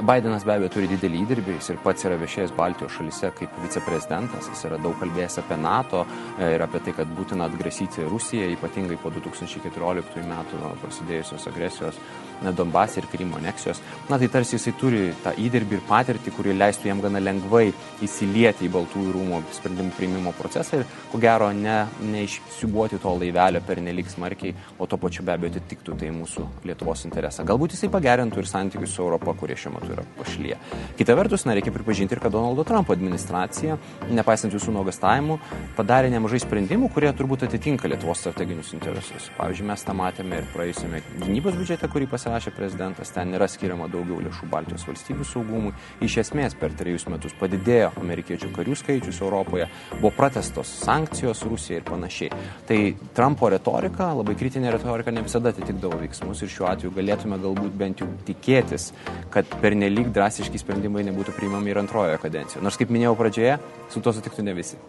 Bidenas 0.02 0.44
be 0.44 0.52
abejo 0.52 0.74
turi 0.74 0.90
didelį 0.92 1.22
įdirbį, 1.24 1.54
jis 1.56 1.70
ir 1.72 1.78
pats 1.80 2.04
yra 2.04 2.18
viešėjęs 2.20 2.52
Baltijos 2.58 2.98
šalise 2.98 3.30
kaip 3.38 3.54
viceprezidentas, 3.64 4.50
jis 4.52 4.66
yra 4.68 4.80
daug 4.84 4.98
kalbėjęs 5.00 5.40
apie 5.40 5.56
NATO 5.62 6.02
e, 6.04 6.50
ir 6.52 6.64
apie 6.66 6.82
tai, 6.84 6.94
kad 6.98 7.14
būtina 7.16 7.48
atgrasyti 7.48 8.04
Rusiją, 8.12 8.50
ypatingai 8.58 8.98
po 9.00 9.14
2014 9.16 10.26
metų 10.28 10.74
prasidėjusios 10.84 11.48
agresijos 11.48 12.02
Donbasė 12.44 13.02
ir 13.02 13.08
Krymo 13.10 13.40
aneksijos. 13.40 13.82
Na 14.10 14.20
tai 14.20 14.28
tarsi 14.32 14.58
jisai 14.58 14.74
turi 14.80 15.02
tą 15.24 15.34
įdirbį 15.40 15.80
ir 15.80 15.84
patirtį, 15.88 16.34
kuri 16.36 16.56
leistų 16.56 16.90
jam 16.90 17.02
gana 17.04 17.22
lengvai 17.24 17.72
įsilieti 18.06 18.68
į 18.68 18.72
Baltųjų 18.76 19.14
rūmų 19.16 19.42
sprendimų 19.56 19.94
priimimo 19.98 20.34
procesą 20.38 20.82
ir 20.82 20.86
ko 21.12 21.22
gero 21.22 21.50
ne, 21.56 21.86
neišsiubuoti 22.04 23.00
to 23.02 23.14
laivelio 23.16 23.62
per 23.66 23.82
nelik 23.82 24.12
smarkiai, 24.12 24.54
o 24.78 24.88
to 24.90 25.00
pačiu 25.02 25.26
be 25.26 25.36
abejo 25.36 25.56
atitiktų 25.56 25.98
tai 26.02 26.12
mūsų 26.16 26.46
Lietuvos 26.68 27.06
interesą. 27.08 27.46
Galbūt 27.48 27.76
jisai 27.76 27.90
pagerintų 27.94 28.44
ir 28.44 28.50
santykius 28.50 28.96
su 28.96 29.04
Europa, 29.06 29.34
kurie 29.40 29.58
šiuo 29.60 29.76
metu 29.78 29.94
yra 29.96 30.06
pašlyje. 30.20 30.60
Kita 31.00 31.16
vertus, 31.18 31.48
na, 31.48 31.56
reikia 31.58 31.74
pripažinti 31.76 32.18
ir 32.18 32.24
kad 32.24 32.36
Donaldo 32.36 32.66
Trumpo 32.68 32.94
administracija, 32.96 33.80
nepaisant 34.12 34.54
jūsų 34.54 34.76
nuogastavimų, 34.76 35.40
padarė 35.78 36.12
nemažai 36.14 36.44
sprendimų, 36.44 36.92
kurie 36.94 37.12
turbūt 37.16 37.48
atitinka 37.48 37.90
Lietuvos 37.90 38.22
strateginius 38.24 38.74
interesus. 38.76 39.32
Pavyzdžiui, 39.40 39.70
mes 39.72 39.86
tą 39.86 39.96
matėme 39.98 40.42
ir 40.42 40.50
praėjusiame 40.54 41.02
gynybos 41.24 41.58
biudžete, 41.60 41.90
kurį 41.92 42.10
pasirinkome 42.12 42.25
pasirašė 42.26 42.56
prezidentas, 42.56 43.12
ten 43.14 43.34
yra 43.38 43.46
skiriama 43.50 43.86
daugiau 43.92 44.18
lėšų 44.26 44.48
Baltijos 44.50 44.86
valstybių 44.88 45.26
saugumui. 45.30 45.74
Iš 46.02 46.18
esmės 46.24 46.56
per 46.58 46.74
trejus 46.74 47.06
metus 47.12 47.36
padidėjo 47.38 47.92
amerikiečių 48.02 48.50
karių 48.56 48.78
skaičius 48.80 49.20
Europoje, 49.22 49.68
buvo 50.00 50.10
pratestos 50.16 50.72
sankcijos 50.82 51.44
Rusijai 51.46 51.80
ir 51.80 51.86
panašiai. 51.86 52.32
Tai 52.66 52.80
Trumpo 53.18 53.50
retorika, 53.54 54.10
labai 54.18 54.34
kritinė 54.40 54.74
retorika, 54.74 55.14
ne 55.14 55.22
visada 55.26 55.52
atitikdavo 55.54 56.00
veiksmus 56.02 56.42
ir 56.42 56.50
šiuo 56.56 56.70
atveju 56.72 56.96
galėtume 56.96 57.38
galbūt 57.44 57.78
bent 57.78 58.02
jau 58.02 58.10
tikėtis, 58.26 58.90
kad 59.34 59.58
pernelyg 59.62 60.10
drastiški 60.16 60.62
sprendimai 60.62 61.06
nebūtų 61.06 61.36
priimami 61.38 61.74
ir 61.74 61.82
antrojoje 61.84 62.18
kadencijoje. 62.26 62.64
Nors, 62.66 62.80
kaip 62.82 62.94
minėjau 62.96 63.14
pradžioje, 63.20 63.60
su 63.94 64.02
to 64.02 64.16
sutiktų 64.18 64.48
ne 64.50 64.58
visi. 64.58 64.82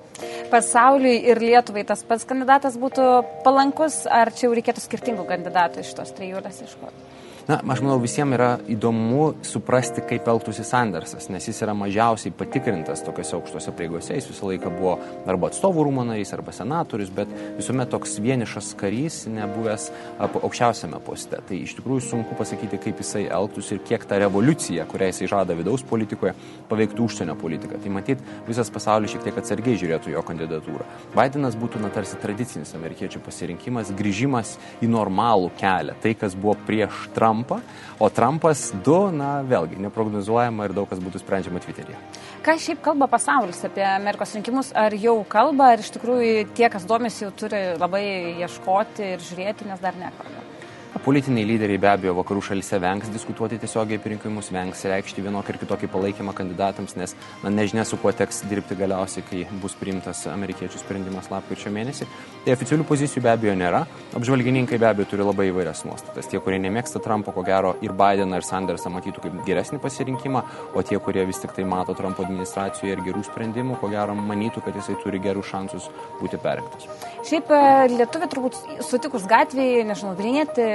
Pasauliui 0.48 1.18
ir 1.28 1.42
Lietuvai 1.42 1.84
tas 1.84 2.00
pats 2.06 2.24
kandidatas 2.24 2.78
būtų 2.80 3.10
palankus, 3.44 4.04
ar 4.08 4.32
čia 4.32 4.46
jau 4.46 4.56
reikėtų 4.56 4.84
skirtingų 4.84 5.26
kandidatų 5.28 5.84
iš 5.84 5.92
tos 5.98 6.14
trijulės 6.16 6.62
iškoti? 6.64 7.15
Na, 7.46 7.60
aš 7.62 7.78
manau, 7.78 8.00
visiems 8.02 8.34
yra 8.34 8.48
įdomu 8.66 9.36
suprasti, 9.46 10.02
kaip 10.02 10.26
elgtųsi 10.26 10.64
Sandersas, 10.66 11.28
nes 11.30 11.44
jis 11.46 11.60
yra 11.62 11.76
mažiausiai 11.78 12.32
patikrintas 12.34 13.04
tokiuose 13.06 13.36
aukštose 13.36 13.70
pareigose. 13.70 14.16
Jis 14.16 14.26
visą 14.32 14.48
laiką 14.48 14.72
buvo 14.74 14.96
arba 15.30 15.46
atstovų 15.52 15.84
rūmų 15.86 16.08
narys, 16.08 16.32
arba 16.34 16.50
senatorius, 16.50 17.12
bet 17.14 17.30
visuomet 17.54 17.92
toks 17.92 18.16
vienišas 18.24 18.72
karys, 18.80 19.18
nebuvęs 19.30 19.84
aukščiausiame 20.26 20.98
poste. 21.06 21.38
Tai 21.46 21.60
iš 21.60 21.76
tikrųjų 21.78 22.02
sunku 22.08 22.34
pasakyti, 22.40 22.80
kaip 22.82 23.04
jisai 23.04 23.28
elgtųsi 23.38 23.76
ir 23.76 23.84
kiek 23.92 24.08
ta 24.10 24.18
revoliucija, 24.24 24.88
kurią 24.90 25.12
jisai 25.12 25.30
žada 25.36 25.54
vidaus 25.54 25.86
politikoje, 25.86 26.34
paveiktų 26.66 27.06
užsienio 27.06 27.38
politiką. 27.38 27.78
Tai 27.78 27.94
matyt, 27.94 28.26
visas 28.50 28.74
pasaulis 28.74 29.14
šiek 29.14 29.22
tiek 29.28 29.38
atsargiai 29.38 29.78
žiūrėtų 29.84 30.16
jo 30.16 30.24
kandidatūrą. 30.26 30.90
Bidenas 31.14 31.54
būtų, 31.62 31.84
na, 31.86 31.94
tarsi 31.94 32.18
tradicinis 32.18 32.74
amerikiečių 32.74 33.22
pasirinkimas, 33.22 33.94
grįžimas 33.94 34.56
į 34.82 34.90
normalų 34.90 35.54
kelią. 35.62 35.94
Tai, 36.02 36.16
kas 36.18 36.34
buvo 36.34 36.58
prieš 36.66 37.06
Trumpą 37.14 37.35
Trumpą, 37.36 37.60
o 37.98 38.08
Trumpas 38.10 38.72
du, 38.84 39.10
na, 39.12 39.42
vėlgi, 39.44 39.76
neprognozuojama 39.84 40.68
ir 40.68 40.74
daug 40.76 40.88
kas 40.88 41.00
būtų 41.02 41.20
sprendžiama 41.20 41.60
Twitter'yje. 41.60 41.98
Ką 42.46 42.56
šiaip 42.62 42.80
kalba 42.84 43.08
pasaulis 43.10 43.60
apie 43.66 43.84
Amerikos 43.84 44.32
rinkimus? 44.38 44.72
Ar 44.72 44.94
jau 44.96 45.18
kalba, 45.28 45.74
ar 45.74 45.84
iš 45.84 45.92
tikrųjų 45.96 46.46
tie, 46.56 46.70
kas 46.72 46.88
domisi, 46.88 47.26
jau 47.26 47.32
turi 47.36 47.62
labai 47.76 48.04
ieškoti 48.40 49.16
ir 49.16 49.24
žiūrėti, 49.26 49.68
nes 49.68 49.82
dar 49.82 49.98
nekalba? 50.00 50.55
Politiniai 51.04 51.44
lyderiai 51.44 51.80
be 51.80 51.88
abejo 51.90 52.14
vakarų 52.16 52.40
šalise 52.48 52.78
vengs 52.80 53.10
diskutuoti 53.12 53.58
tiesiogiai 53.60 53.98
apie 54.00 54.14
rinkimus, 54.14 54.48
vengs 54.54 54.84
reikšti 54.88 55.24
vienokį 55.24 55.52
ir 55.52 55.58
kitokį 55.60 55.88
palaikymą 55.92 56.32
kandidatams, 56.36 56.94
nes 56.96 57.12
na, 57.42 57.50
nežinia, 57.52 57.84
su 57.84 57.98
kuo 58.00 58.12
teks 58.16 58.44
dirbti 58.48 58.78
galiausiai, 58.78 59.24
kai 59.28 59.42
bus 59.62 59.76
priimtas 59.76 60.24
amerikiečių 60.32 60.80
sprendimas 60.80 61.28
lapkričio 61.32 61.72
mėnesį. 61.74 62.08
Tai 62.46 62.54
oficialių 62.56 62.86
pozicijų 62.88 63.24
be 63.26 63.32
abejo 63.32 63.56
nėra. 63.58 63.82
Apžvalgininkai 64.16 64.78
be 64.80 64.88
abejo 64.88 65.10
turi 65.10 65.26
labai 65.26 65.48
įvairias 65.50 65.84
nuostatas. 65.88 66.30
Tie, 66.30 66.40
kurie 66.40 66.60
nemėgsta 66.62 67.02
Trumpo, 67.04 67.34
ko 67.36 67.44
gero 67.46 67.74
ir 67.84 67.92
Bideną, 67.96 68.40
ir 68.40 68.46
Sandersą 68.46 68.92
matytų 68.94 69.26
kaip 69.26 69.38
geresnį 69.48 69.82
pasirinkimą, 69.82 70.44
o 70.72 70.84
tie, 70.86 71.00
kurie 71.02 71.26
vis 71.28 71.42
tik 71.42 71.52
tai 71.58 71.66
mato 71.68 71.96
Trumpo 71.98 72.24
administracijoje 72.24 72.96
ir 72.96 73.04
gerų 73.04 73.26
sprendimų, 73.28 73.80
ko 73.82 73.92
gero 73.92 74.16
manytų, 74.16 74.64
kad 74.64 74.78
jisai 74.78 74.96
turi 75.02 75.20
gerų 75.22 75.44
šansus 75.44 75.90
būti 76.22 76.40
perrinktas. 76.40 76.88
Šiaip 77.26 77.50
e, 77.50 77.62
lietuvi 77.96 78.30
turbūt 78.30 78.58
sutikus 78.86 79.26
gatvėje, 79.28 79.82
nežinau, 79.88 80.14
Vilnietį, 80.16 80.66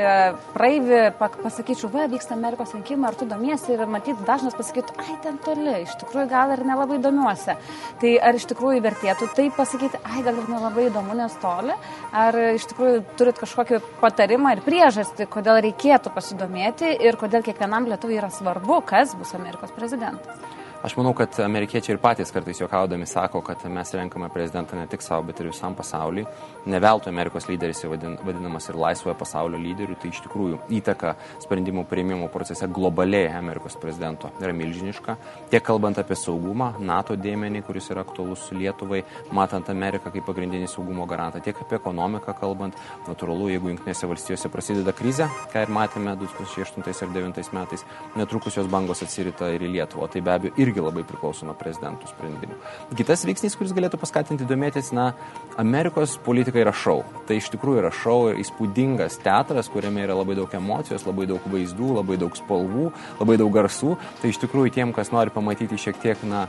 praeivį 0.54 1.02
pasakyčiau, 1.18 1.90
va, 1.94 2.06
vyksta 2.12 2.36
Amerikos 2.36 2.74
rinkimai, 2.76 3.10
ar 3.12 3.18
tu 3.20 3.28
domiesi 3.30 3.74
ir 3.76 3.84
matyt, 3.90 4.20
dažnas 4.28 4.56
pasakytų, 4.58 4.96
ai, 5.02 5.18
ten 5.24 5.40
toli, 5.46 5.74
iš 5.84 5.98
tikrųjų 6.04 6.28
gal 6.32 6.54
ir 6.56 6.64
nelabai 6.68 7.00
domiuosi. 7.04 7.58
Tai 8.02 8.14
ar 8.30 8.40
iš 8.40 8.48
tikrųjų 8.52 8.84
vertėtų 8.86 9.30
tai 9.38 9.50
pasakyti, 9.58 10.02
ai, 10.04 10.24
gal 10.28 10.40
ir 10.42 10.50
nelabai 10.52 10.88
įdomu, 10.90 11.18
nes 11.18 11.36
toli, 11.44 11.76
ar 12.24 12.40
iš 12.54 12.70
tikrųjų 12.72 13.04
turit 13.20 13.42
kažkokį 13.42 13.82
patarimą 14.02 14.56
ir 14.58 14.66
priežastį, 14.68 15.30
kodėl 15.32 15.62
reikėtų 15.68 16.14
pasidomėti 16.16 16.96
ir 17.02 17.20
kodėl 17.22 17.46
kiekvienam 17.46 17.90
lietuvui 17.92 18.20
yra 18.20 18.32
svarbu, 18.34 18.82
kas 18.88 19.16
bus 19.20 19.36
Amerikos 19.38 19.74
prezidentas. 19.76 20.61
Aš 20.82 20.96
manau, 20.98 21.12
kad 21.14 21.36
amerikiečiai 21.46 21.94
ir 21.94 22.00
patys 22.02 22.32
kartais 22.34 22.58
juokaudami 22.58 23.06
sako, 23.06 23.44
kad 23.46 23.62
mes 23.70 23.92
renkame 23.94 24.32
prezidentą 24.34 24.74
ne 24.80 24.88
tik 24.90 25.04
savo, 25.06 25.28
bet 25.28 25.38
ir 25.38 25.52
visam 25.52 25.76
pasauliui. 25.78 26.24
Ne 26.74 26.80
veltui 26.82 27.12
Amerikos 27.12 27.46
lyderis 27.46 27.84
vadin, 27.86 28.16
vadinamas 28.26 28.66
ir 28.70 28.80
laisvojo 28.82 29.14
pasaulio 29.20 29.60
lyderiu, 29.62 29.94
tai 30.02 30.10
iš 30.10 30.24
tikrųjų 30.26 30.58
įtaka 30.80 31.12
sprendimų 31.44 31.84
prieimimo 31.86 32.30
procese 32.34 32.66
globaliai 32.66 33.30
Amerikos 33.38 33.78
prezidento 33.78 34.32
yra 34.42 34.56
milžiniška. 34.58 35.16
Tiek 35.52 35.66
kalbant 35.68 36.02
apie 36.02 36.18
saugumą, 36.18 36.72
NATO 36.82 37.14
dėmenį, 37.14 37.62
kuris 37.68 37.92
yra 37.94 38.02
aktualus 38.02 38.48
Lietuvai, 38.50 39.04
matant 39.38 39.70
Ameriką 39.70 40.10
kaip 40.10 40.26
pagrindinį 40.32 40.72
saugumo 40.74 41.06
garantą, 41.06 41.44
tiek 41.46 41.62
apie 41.62 41.78
ekonomiką 41.78 42.34
kalbant, 42.42 42.82
natūralu, 43.06 43.52
jeigu 43.54 43.70
Junktinėse 43.70 44.10
valstijose 44.10 44.50
prasideda 44.50 44.98
krizė, 44.98 45.30
ką 45.54 45.68
ir 45.68 45.78
matėme 45.78 46.18
2008 46.26 46.82
ir 46.82 47.14
2009 47.14 47.54
metais, 47.54 47.86
netrukus 48.18 48.58
jos 48.58 48.74
bangos 48.74 49.06
atsirita 49.06 49.54
ir 49.54 49.70
į 49.70 49.74
Lietuvą. 49.78 50.10
Tai 50.10 50.26
be 50.26 50.38
abejo 50.40 50.70
irgi 50.72 50.84
labai 50.84 51.04
priklauso 51.08 51.46
nuo 51.46 51.56
prezidentų 51.58 52.10
sprendimų. 52.10 52.58
Kitas 52.98 53.26
veiksnys, 53.28 53.56
kuris 53.60 53.76
galėtų 53.76 54.00
paskatinti 54.02 54.48
domėtis, 54.48 54.92
na, 54.96 55.12
Amerikos 55.62 56.18
politika 56.24 56.62
yra 56.62 56.74
šau. 56.76 57.02
Tai 57.28 57.38
iš 57.38 57.52
tikrųjų 57.54 57.84
yra 57.84 57.92
šau 57.96 58.32
ir 58.32 58.42
įspūdingas 58.42 59.20
teatras, 59.24 59.70
kuriame 59.72 60.06
yra 60.06 60.16
labai 60.18 60.38
daug 60.40 60.52
emocijos, 60.58 61.06
labai 61.08 61.28
daug 61.30 61.44
vaizdų, 61.52 61.92
labai 62.00 62.18
daug 62.22 62.38
spalvų, 62.40 62.90
labai 63.20 63.38
daug 63.42 63.52
garsų. 63.56 63.98
Tai 64.22 64.32
iš 64.32 64.42
tikrųjų 64.46 64.76
tiem, 64.78 64.96
kas 64.96 65.12
nori 65.14 65.34
pamatyti 65.34 65.80
šiek 65.82 66.00
tiek, 66.02 66.24
na, 66.28 66.48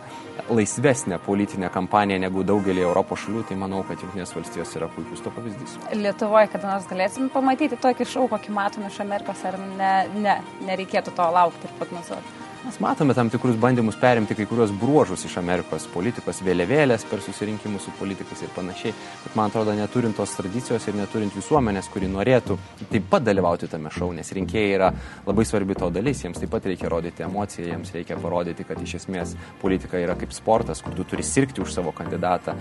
laisvesnę 0.53 1.19
politinę 1.23 1.71
kampaniją 1.73 2.21
negu 2.23 2.45
daugelį 2.47 2.85
Europos 2.87 3.25
šalių, 3.25 3.45
tai 3.49 3.59
manau, 3.61 3.83
kad 3.87 4.01
Junktinės 4.03 4.35
valstijos 4.37 4.77
yra 4.79 4.89
puikus 4.93 5.23
to 5.25 5.33
pavyzdys. 5.35 5.77
Lietuvoje 5.97 6.53
kada 6.55 6.75
nors 6.75 6.89
galėsim 6.91 7.31
pamatyti 7.33 7.79
tokį 7.83 8.09
šau, 8.15 8.29
kokį 8.33 8.55
matome 8.57 8.91
iš 8.93 9.03
Amerikos, 9.05 9.45
ar 9.49 9.59
ne, 9.79 9.93
ne, 10.23 10.39
nereikėtų 10.69 11.15
to 11.19 11.29
laukti 11.37 11.69
ir 11.69 11.77
prognozuoti? 11.81 12.52
Mes 12.63 12.77
matome 12.79 13.15
tam 13.15 13.27
tikrus 13.31 13.57
bandymus 13.59 13.97
perimti 13.99 14.37
kai 14.39 14.45
kurios 14.47 14.71
bruožus 14.81 15.25
iš 15.27 15.33
Amerikos 15.41 15.89
politikos, 15.91 16.39
vėliavėlės 16.47 17.03
per 17.11 17.19
susirinkimus 17.19 17.89
su 17.89 17.95
politikais 17.99 18.45
ir 18.45 18.53
panašiai, 18.55 18.93
bet 19.25 19.35
man 19.35 19.51
atrodo, 19.51 19.75
neturint 19.75 20.15
tos 20.15 20.37
tradicijos 20.37 20.87
ir 20.87 20.95
neturint 20.95 21.35
visuomenės, 21.35 21.89
kuri 21.91 22.07
norėtų 22.13 22.55
taip 22.93 23.09
pat 23.11 23.25
dalyvauti 23.27 23.67
tame 23.73 23.91
šau, 23.91 24.13
nes 24.15 24.31
rinkėjai 24.39 24.77
yra 24.77 24.93
labai 25.27 25.47
svarbi 25.49 25.75
to 25.75 25.89
dalis, 25.91 26.21
jiems 26.23 26.39
taip 26.39 26.53
pat 26.55 26.69
reikia 26.71 26.93
rodyti 26.93 27.27
emociją, 27.27 27.67
jiems 27.67 27.91
reikia 27.97 28.21
parodyti, 28.23 28.69
kad 28.69 28.79
iš 28.79 28.95
esmės 29.01 29.35
politika 29.59 29.99
yra 29.99 30.15
kaip 30.23 30.31
sportas, 30.31 30.85
kur 30.87 30.95
tu 30.95 31.03
turi 31.03 31.27
sirgti 31.27 31.65
už 31.67 31.75
savo 31.75 31.91
kandidatą, 31.91 32.55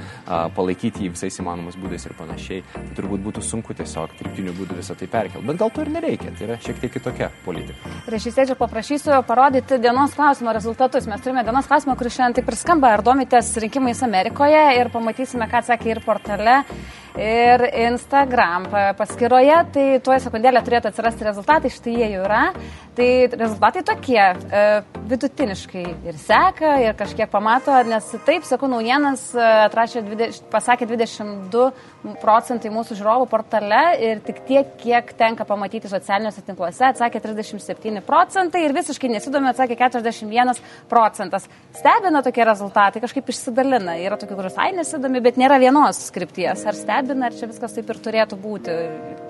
palaikyti 0.58 1.06
jį 1.06 1.14
visais 1.14 1.38
įmanomais 1.46 1.78
būdais 1.78 2.08
ir 2.10 2.18
panašiai. 2.18 2.66
Tai 2.74 2.88
turbūt 2.98 3.22
būtų 3.30 3.46
sunku 3.46 3.78
tiesiog 3.78 4.18
dirbtiniu 4.18 4.58
būdu 4.58 4.82
visą 4.82 4.98
tai 4.98 5.12
perkelti, 5.14 5.46
bet 5.46 5.62
gal 5.62 5.70
to 5.70 5.86
ir 5.86 5.94
nereikia, 5.94 6.34
tai 6.34 6.50
yra 6.50 6.60
šiek 6.66 6.82
tiek 6.82 6.98
kitokia 6.98 7.30
politika. 7.46 7.96
Režisierių 8.10 8.58
paprašysiu 8.66 9.22
parodyti 9.30 9.78
dienos 9.92 10.14
klausimo 10.16 10.54
rezultatus. 10.54 11.08
Mes 11.08 11.20
turime 11.20 11.44
dienos 11.44 11.68
klausimą, 11.68 11.98
kuris 12.00 12.16
šiandien 12.16 12.38
taip 12.38 12.52
ir 12.52 12.56
skamba. 12.56 12.94
Ar 12.96 13.02
domitės 13.04 13.50
rinkimais 13.60 14.00
Amerikoje 14.06 14.62
ir 14.78 14.88
pamatysime, 14.94 15.50
ką 15.52 15.60
atsakė 15.60 15.90
ir 15.92 16.00
portale, 16.06 16.62
ir 17.20 17.64
Instagram 17.88 18.68
paskyroje. 18.98 19.58
Tai 19.76 19.86
tuoj 20.06 20.22
sekundėlę 20.26 20.62
turėtų 20.66 20.92
atsirasti 20.92 21.28
rezultatai, 21.28 21.72
štai 21.74 21.96
jie 21.98 22.10
jau 22.16 22.24
yra. 22.26 22.44
Tai 22.96 23.08
rezultatai 23.40 23.86
tokie, 23.88 24.20
e, 24.20 24.64
vidutiniškai 25.08 25.84
ir 26.10 26.18
seka, 26.20 26.74
ir 26.84 26.96
kažkiek 27.00 27.30
pamato, 27.32 27.72
nes 27.88 28.10
taip, 28.28 28.44
sakau, 28.44 28.68
naujienas 28.68 29.30
e, 29.32 29.46
atrašė, 29.70 30.04
20, 30.10 30.50
pasakė 30.52 30.90
22 30.90 31.70
procentai 32.20 32.72
mūsų 32.74 32.98
žiūrovų 33.00 33.30
portale 33.32 33.80
ir 34.04 34.20
tik 34.26 34.42
tiek, 34.48 34.74
kiek 34.82 35.14
tenka 35.16 35.48
pamatyti 35.48 35.88
socialiniuose 35.88 36.44
tinkluose, 36.44 36.84
atsakė 36.90 37.22
37 37.24 38.04
procentai 38.04 38.66
ir 38.66 38.76
visiškai 38.76 39.14
nesidomi, 39.14 39.54
atsakė 39.54 39.80
41 39.80 40.60
procentas. 40.92 41.48
Stebina 41.80 42.20
tokie 42.26 42.44
rezultatai, 42.44 43.00
kažkaip 43.00 43.32
išsidalina. 43.32 43.96
Yra 44.04 44.20
tokių, 44.20 44.36
kurios 44.36 44.60
ai 44.60 44.74
nesidomi, 44.76 45.24
bet 45.24 45.40
nėra 45.40 45.62
vienos 45.64 46.04
skripties. 46.12 46.68
Ar 46.68 46.76
stebina? 46.76 47.01
Stebina, 47.02 47.26
ar 47.26 47.34
čia 47.34 47.50
viskas 47.50 47.74
taip 47.74 47.90
ir 47.90 47.98
turėtų 47.98 48.38
būti 48.38 48.74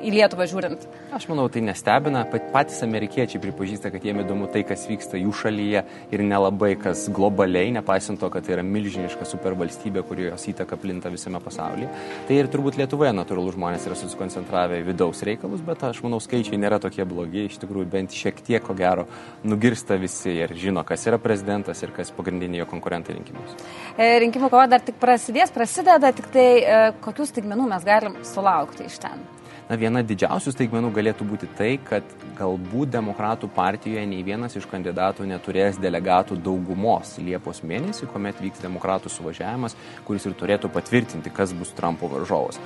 į 0.02 0.12
Lietuvą 0.12 0.46
žiūrint? 0.50 0.84
Aš 1.16 1.28
manau, 1.30 1.46
tai 1.52 1.62
nestebina. 1.64 2.24
Patys 2.52 2.82
amerikiečiai 2.84 3.42
pripažįsta, 3.42 3.92
kad 3.94 4.04
jiems 4.04 4.26
įdomu 4.26 4.50
tai, 4.52 4.64
kas 4.68 4.84
vyksta 4.90 5.20
jų 5.20 5.32
šalyje 5.42 5.84
ir 6.12 6.24
nelabai 6.26 6.74
kas 6.80 7.06
globaliai, 7.14 7.72
nepaisant 7.76 8.20
to, 8.20 8.30
kad 8.34 8.46
tai 8.46 8.58
yra 8.58 8.66
milžiniška 8.68 9.28
supervalstybė, 9.30 10.04
kuri 10.08 10.28
jos 10.28 10.48
įtaka 10.52 10.78
plinta 10.82 11.12
visame 11.14 11.40
pasaulyje. 11.44 11.90
Tai 12.28 12.40
ir 12.40 12.50
turbūt 12.52 12.80
Lietuvoje 12.82 13.14
natūralų 13.16 13.56
žmonės 13.56 13.88
yra 13.88 14.00
susikoncentravę 14.00 14.82
į 14.82 14.88
vidaus 14.90 15.24
reikalus, 15.28 15.64
bet 15.66 15.86
aš 15.88 16.02
manau, 16.06 16.20
skaičiai 16.24 16.60
nėra 16.60 16.82
tokie 16.84 17.06
blogi, 17.08 17.46
iš 17.48 17.60
tikrųjų 17.64 17.88
bent 17.94 18.16
šiek 18.16 18.42
tiek, 18.44 18.64
ko 18.66 18.76
gero, 18.78 19.08
nugirsta 19.48 20.00
visi 20.02 20.34
ir 20.42 20.56
žino, 20.60 20.84
kas 20.88 21.06
yra 21.08 21.22
prezidentas 21.22 21.84
ir 21.86 21.94
kas 21.96 22.12
pagrindiniai 22.16 22.64
jo 22.64 22.70
konkurentai 22.72 23.16
rinkimus. 23.16 23.56
E, 23.96 24.12
rinkimų 24.26 24.52
kova 24.52 24.68
dar 24.72 24.84
tik 24.84 24.98
prasidės, 25.02 25.54
prasideda, 25.54 26.12
tik 26.16 26.32
tai 26.34 26.48
e, 26.60 26.80
kokių 27.04 27.28
staigmenų 27.62 27.70
mes 27.70 27.86
galim 27.86 28.18
sulaukti 28.26 28.86
iš 28.88 28.98
ten. 29.02 29.22
Na, 29.70 29.78
viena 29.78 30.02
didžiausių 30.04 30.52
staigmenų 30.52 30.90
galėtų 30.92 31.26
būti 31.30 31.48
tai, 31.56 31.78
kad 31.80 32.04
galbūt 32.36 32.92
Demokratų 32.92 33.48
partijoje 33.56 34.04
nei 34.06 34.24
vienas 34.24 34.56
iš 34.58 34.66
kandidatų 34.68 35.28
neturės 35.30 35.78
delegatų 35.80 36.36
daugumos 36.44 37.18
Liepos 37.20 37.62
mėnesį, 37.64 38.10
kuomet 38.12 38.42
vyks 38.42 38.64
Demokratų 38.66 39.10
suvažiavimas, 39.10 39.78
kuris 40.04 40.26
ir 40.26 40.36
turėtų 40.36 40.72
patvirtinti, 40.74 41.32
kas 41.32 41.54
bus 41.54 41.72
Trumpo 41.78 42.10
varžovas. 42.12 42.60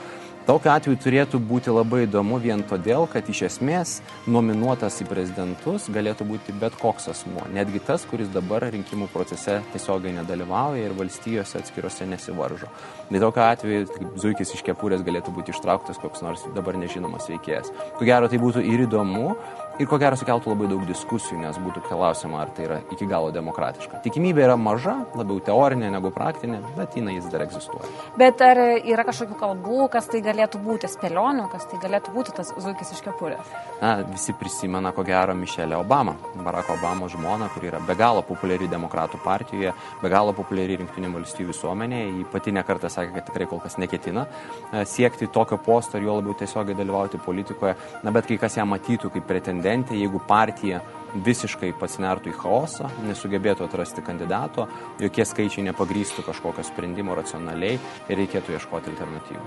Tokiu 0.46 0.70
atveju 0.70 1.00
turėtų 1.02 1.40
būti 1.42 1.72
labai 1.74 2.04
įdomu 2.04 2.38
vien 2.38 2.60
todėl, 2.70 3.08
kad 3.10 3.26
iš 3.34 3.40
esmės 3.48 3.96
nominuotas 4.30 5.00
į 5.02 5.08
prezidentus 5.10 5.88
galėtų 5.90 6.28
būti 6.30 6.54
bet 6.62 6.76
koks 6.78 7.10
asmuo, 7.10 7.48
netgi 7.50 7.82
tas, 7.88 8.06
kuris 8.06 8.30
dabar 8.30 8.68
rinkimų 8.76 9.08
procese 9.10 9.56
tiesiogiai 9.74 10.14
nedalyvauja 10.20 10.86
ir 10.86 10.94
valstijose 11.00 11.58
atskirose 11.64 12.06
nesivaržo. 12.12 12.70
Tai 13.10 13.24
tokiu 13.24 13.42
atveju 13.48 14.12
Zuikis 14.22 14.54
iš 14.54 14.62
kepurės 14.70 15.02
galėtų 15.08 15.34
būti 15.34 15.50
ištrauktas 15.56 15.98
koks 16.04 16.22
nors 16.22 16.46
dabar 16.54 16.78
nežinomas 16.78 17.26
veikėjas. 17.32 17.74
Ko 17.98 18.06
gero 18.06 18.30
tai 18.30 18.38
būtų 18.38 18.62
ir 18.70 18.86
įdomu, 18.86 19.34
ir 19.80 19.88
ko 19.90 19.98
gero 20.00 20.16
sukeltų 20.20 20.52
labai 20.54 20.68
daug 20.72 20.84
diskusijų, 20.88 21.40
nes 21.42 21.58
būtų 21.60 21.84
klausima, 21.86 22.40
ar 22.44 22.52
tai 22.56 22.68
yra 22.68 22.78
iki 22.94 23.08
galo 23.10 23.32
demokratiška. 23.36 24.00
Tikimybė 24.06 24.46
yra 24.48 24.56
maža, 24.60 24.96
labiau 25.18 25.42
teorinė 25.44 25.90
negu 25.92 26.12
praktinė, 26.16 26.62
bet 26.78 26.96
jinai 26.96 27.18
jis 27.18 27.28
dar 27.34 27.44
egzistuoja. 27.46 27.90
Bet 28.20 28.42
ar 28.46 28.62
yra 28.78 29.06
kažkokių 29.08 29.38
kalbų, 29.42 29.90
kas 29.92 30.08
tai 30.12 30.22
galėtų 30.26 30.62
būti, 30.64 30.90
spėlionių, 30.92 31.50
kas 31.52 31.68
tai 31.72 31.80
galėtų 31.84 32.14
būti 32.16 32.36
tas 32.38 32.54
zuikis 32.56 32.94
iš 32.96 33.04
kepurės? 33.06 33.52
Na, 33.82 33.98
visi 34.08 34.36
prisimena, 34.40 34.94
ko 34.96 35.04
gero, 35.08 35.36
Mišelę 35.36 35.78
Obamą, 35.82 36.16
Baracko 36.46 36.78
Obamos 36.80 37.12
žmoną, 37.16 37.50
kuri 37.54 37.72
yra 37.74 37.82
be 37.84 37.98
galo 38.00 38.24
populiari 38.26 38.70
demokratų 38.72 39.20
partijoje, 39.26 39.76
be 40.02 40.14
galo 40.14 40.36
populiari 40.38 40.80
rinktinių 40.80 41.12
valstybių 41.18 41.52
visuomenėje. 41.52 42.08
Ji 42.22 42.30
pati 42.32 42.56
nekartą 42.56 42.92
sakė, 42.92 43.18
kad 43.18 43.28
tikrai 43.30 43.50
kol 43.52 43.60
kas 43.64 43.76
neketina 43.82 44.26
e, 44.72 44.86
siekti 44.88 45.28
tokio 45.34 45.60
posto 45.60 46.00
ir 46.00 46.08
jo 46.08 46.18
labiau 46.22 46.38
tiesiogiai 46.40 46.78
dalyvauti 46.78 47.20
politikoje. 47.26 47.76
Na, 48.06 48.14
bet 48.16 48.30
kai 48.30 48.40
kas 48.40 48.56
ją 48.56 48.68
matytų 48.70 49.12
kaip 49.12 49.28
pretendentą, 49.28 49.65
pretendentė, 49.66 49.98
jeigu 49.98 50.20
partija 50.28 50.82
visiškai 51.24 51.72
pasinertų 51.80 52.32
į 52.32 52.36
chaosą, 52.40 52.90
nesugebėtų 53.08 53.66
atrasti 53.68 54.04
kandidato, 54.06 54.68
jokie 55.02 55.26
skaičiai 55.28 55.66
nepagrystų 55.70 56.26
kažkokio 56.28 56.66
sprendimo 56.68 57.16
racionaliai 57.16 57.78
ir 57.78 58.20
reikėtų 58.20 58.56
ieškoti 58.58 58.92
alternatyvų. 58.92 59.44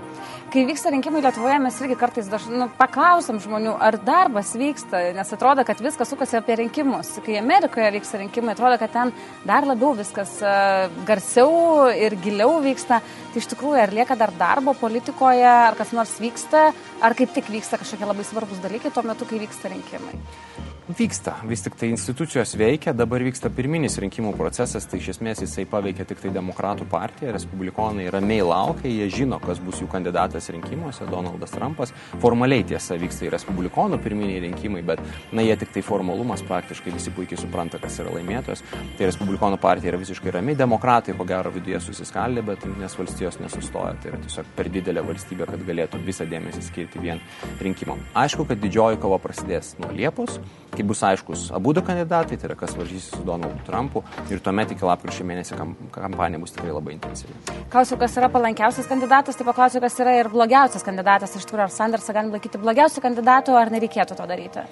Kai 0.53 0.65
vyksta 0.69 0.93
rinkimai 0.93 1.21
Lietuvoje, 1.23 1.59
mes 1.61 1.79
irgi 1.83 1.97
kartais 1.99 2.29
dažnai 2.31 2.63
nu, 2.63 2.69
paklausom 2.79 3.41
žmonių, 3.43 3.75
ar 3.85 3.99
darbas 4.01 4.55
vyksta, 4.57 5.03
nes 5.17 5.33
atrodo, 5.35 5.65
kad 5.67 5.81
viskas 5.83 6.09
sukasi 6.09 6.39
apie 6.39 6.57
rinkimus. 6.63 7.11
Kai 7.25 7.37
Amerikoje 7.41 7.91
vyksta 7.99 8.21
rinkimai, 8.23 8.55
atrodo, 8.57 8.79
kad 8.81 8.93
ten 8.95 9.13
dar 9.47 9.67
labiau 9.69 9.93
viskas 9.97 10.39
uh, 10.41 10.87
garsiau 11.07 11.89
ir 11.93 12.17
giliau 12.23 12.57
vyksta. 12.65 13.01
Tai 13.29 13.43
iš 13.43 13.51
tikrųjų, 13.51 13.77
ar 13.83 13.93
lieka 13.93 14.17
dar 14.19 14.33
darbo 14.37 14.73
politikoje, 14.77 15.45
ar 15.45 15.77
kas 15.77 15.93
nors 15.93 16.15
vyksta, 16.21 16.69
ar 17.05 17.17
kaip 17.17 17.35
tik 17.35 17.51
vyksta 17.53 17.77
kažkokie 17.81 18.09
labai 18.09 18.25
svarbus 18.25 18.63
dalykai 18.63 18.93
tuo 18.95 19.05
metu, 19.05 19.29
kai 19.29 19.41
vyksta 19.43 19.71
rinkimai. 19.75 20.17
Vyksta, 20.89 21.35
vis 21.45 21.61
tik 21.61 21.75
tai 21.77 21.91
institucijos 21.93 22.55
veikia, 22.57 22.95
dabar 22.97 23.21
vyksta 23.21 23.51
pirminis 23.53 23.99
rinkimų 24.01 24.31
procesas, 24.33 24.87
tai 24.89 24.97
iš 24.97 25.11
esmės 25.11 25.43
jisai 25.43 25.67
paveikia 25.69 26.01
tik 26.09 26.17
tai 26.23 26.31
demokratų 26.33 26.87
partiją, 26.89 27.29
respublikonai 27.35 28.07
ramiai 28.09 28.41
laukia, 28.41 28.89
jie 28.89 29.05
žino, 29.13 29.37
kas 29.43 29.61
bus 29.61 29.83
jų 29.83 29.85
kandidatas 29.91 30.49
rinkimuose, 30.49 31.05
Donaldas 31.11 31.53
Trumpas. 31.53 31.93
Formaliai 32.23 32.65
tiesa 32.65 32.97
vyksta 32.97 33.27
ir 33.27 33.35
respublikonų 33.35 33.99
pirminiai 34.01 34.39
rinkimai, 34.47 34.81
bet 34.87 35.03
na 35.29 35.45
jie 35.45 35.59
tik 35.61 35.75
tai 35.75 35.83
formalumas, 35.85 36.41
praktiškai 36.49 36.95
visi 36.95 37.13
puikiai 37.13 37.37
supranta, 37.37 37.77
kas 37.77 37.99
yra 38.01 38.15
laimėtojas. 38.15 38.65
Tai 38.97 39.11
respublikonų 39.11 39.61
partija 39.61 39.93
yra 39.93 40.01
visiškai 40.01 40.33
rami, 40.39 40.57
demokratai 40.57 41.13
ko 41.13 41.29
gero 41.29 41.53
viduje 41.53 41.83
susiskaldė, 41.85 42.47
bet 42.49 42.65
nes 42.81 42.97
valstijos 42.97 43.37
nesustoja, 43.43 43.93
tai 44.01 44.15
yra 44.15 44.23
tiesiog 44.25 44.49
per 44.57 44.73
didelė 44.73 45.05
valstybė, 45.05 45.51
kad 45.53 45.69
galėtų 45.69 46.01
visą 46.09 46.25
dėmesį 46.33 46.65
skirti 46.71 47.05
vien 47.05 47.21
rinkimam. 47.61 48.01
Aišku, 48.17 48.49
kad 48.49 48.65
didžioji 48.65 48.97
kova 49.05 49.21
prasidės 49.21 49.75
nuo 49.77 49.93
Liepos 49.93 50.41
kai 50.79 50.87
bus 50.87 51.01
aiškus 51.03 51.49
abu 51.55 51.73
du 51.75 51.83
kandidatai, 51.83 52.37
tai 52.39 52.47
yra 52.49 52.55
kas 52.59 52.75
varžysis 52.79 53.11
su 53.11 53.23
Donaldu 53.27 53.59
Trumpu 53.67 54.03
ir 54.31 54.39
tuomet 54.43 54.71
iki 54.71 54.87
lapkričio 54.87 55.25
mėnesio 55.27 55.57
kampanija 55.91 56.39
bus 56.39 56.55
tikrai 56.55 56.71
labai 56.71 56.95
intensyvi. 56.95 57.35
Klausiu, 57.73 57.97
kas 57.99 58.15
yra 58.19 58.29
palankiausias 58.31 58.87
kandidatas, 58.89 59.37
tai 59.37 59.47
paklausiu, 59.47 59.81
kas 59.83 59.99
yra 59.99 60.15
ir 60.21 60.29
blogiausias 60.31 60.85
kandidatas. 60.85 61.35
Iš 61.35 61.47
tikrųjų, 61.49 61.65
ar 61.67 61.73
Sandersą 61.73 62.15
galim 62.15 62.31
laikyti 62.33 62.61
blogiausiu 62.61 63.03
kandidatu, 63.03 63.53
ar 63.59 63.71
nereikėtų 63.73 64.17
to 64.17 64.27
daryti? 64.29 64.63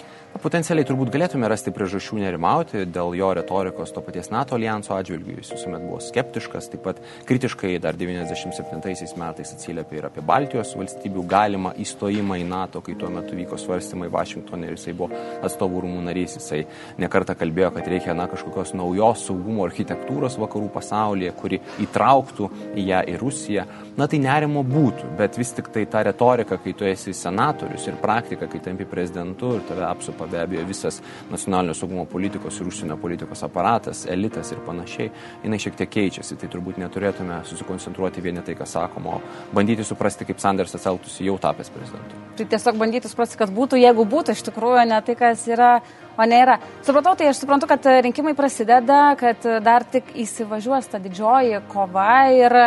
Potencialiai 0.41 0.85
turbūt 0.87 1.11
galėtume 1.13 1.49
rasti 1.49 1.73
priežasčių 1.73 2.21
nerimauti 2.21 2.85
dėl 2.93 3.15
jo 3.17 3.29
retorikos 3.37 3.93
to 3.93 4.03
paties 4.05 4.31
NATO 4.33 4.55
alijanso 4.57 4.95
atžvilgių. 4.95 5.37
Jis 5.41 5.53
visuomet 5.55 5.83
buvo 5.85 5.99
skeptiškas, 6.03 6.69
taip 6.71 6.83
pat 6.85 7.01
kritiškai 7.27 7.73
dar 7.83 7.97
97 7.99 9.17
metais 9.19 9.53
atsiliepė 9.55 9.99
ir 9.99 10.09
apie 10.09 10.23
Baltijos 10.25 10.75
valstybių 10.77 11.25
galimą 11.29 11.73
įstojimą 11.83 12.39
į 12.43 12.47
NATO, 12.49 12.83
kai 12.85 12.95
tuo 12.99 13.09
metu 13.13 13.37
vyko 13.37 13.57
svarstymai 13.61 14.11
Vašingtonė 14.13 14.69
ir 14.69 14.77
jisai 14.77 14.93
buvo 14.97 15.21
atstovų 15.47 15.85
rūmų 15.85 15.96
narys. 16.05 16.37
Jisai 16.37 16.63
nekarta 17.01 17.35
kalbėjo, 17.37 17.71
kad 17.75 17.87
reikia 17.89 18.15
na, 18.17 18.27
kažkokios 18.31 18.73
naujos 18.77 19.25
saugumo 19.27 19.65
architektūros 19.67 20.37
vakarų 20.41 20.69
pasaulyje, 20.73 21.33
kuri 21.39 21.61
įtrauktų 21.83 22.49
į 22.77 22.87
ją 22.91 23.03
ir 23.11 23.21
Rusiją. 23.21 23.65
Na 23.97 24.05
tai 24.05 24.19
nerimo 24.21 24.61
būtų, 24.61 25.15
bet 25.17 25.39
vis 25.39 25.51
tik 25.57 25.71
tai 25.73 25.87
ta 25.89 26.03
retorika, 26.05 26.59
kai 26.61 26.75
tu 26.77 26.85
esi 26.85 27.15
senatorius 27.17 27.87
ir 27.89 27.97
praktika, 28.01 28.45
kai 28.51 28.61
tampi 28.61 28.85
prezidentu 28.85 29.55
ir 29.57 29.63
tave 29.65 29.87
apsupa 29.87 30.27
be 30.29 30.37
abejo 30.43 30.65
visas 30.69 30.99
nacionalinio 31.31 31.73
saugumo 31.77 32.05
politikos 32.05 32.59
ir 32.61 32.69
užsienio 32.69 32.99
politikos 33.01 33.41
aparatas, 33.47 34.05
elitas 34.05 34.51
ir 34.53 34.61
panašiai, 34.67 35.09
jinai 35.43 35.59
šiek 35.61 35.79
tiek 35.79 35.89
keičiasi. 35.95 36.37
Tai 36.37 36.51
turbūt 36.53 36.77
neturėtume 36.81 37.41
susikoncentruoti 37.49 38.21
vieni 38.21 38.43
tai, 38.45 38.53
ką 38.59 38.67
sakom, 38.69 39.09
o 39.09 39.21
bandyti 39.55 39.85
suprasti, 39.87 40.27
kaip 40.29 40.41
Sandersas 40.43 40.85
elgtųsi 40.85 41.25
jau 41.25 41.37
tapęs 41.41 41.73
prezidentu. 41.73 42.21
Tai 42.37 42.45
tiesiog 42.51 42.77
bandyti 42.77 43.09
suprasti, 43.09 43.39
kas 43.39 43.49
būtų, 43.53 43.79
jeigu 43.81 44.05
būtų 44.05 44.37
iš 44.37 44.45
tikrųjų 44.45 44.85
ne 44.91 45.01
tai, 45.05 45.17
kas 45.17 45.47
yra, 45.49 45.71
o 46.17 46.25
ne 46.25 46.41
yra. 46.41 46.57
Supratau, 46.85 47.15
tai 47.17 47.29
aš 47.31 47.43
suprantu, 47.43 47.69
kad 47.69 47.85
rinkimai 48.07 48.33
prasideda, 48.37 49.15
kad 49.19 49.45
dar 49.63 49.85
tik 49.85 50.09
įsivažiuos 50.17 50.89
ta 50.91 51.01
didžioji 51.01 51.61
kova 51.71 52.27
ir, 52.33 52.57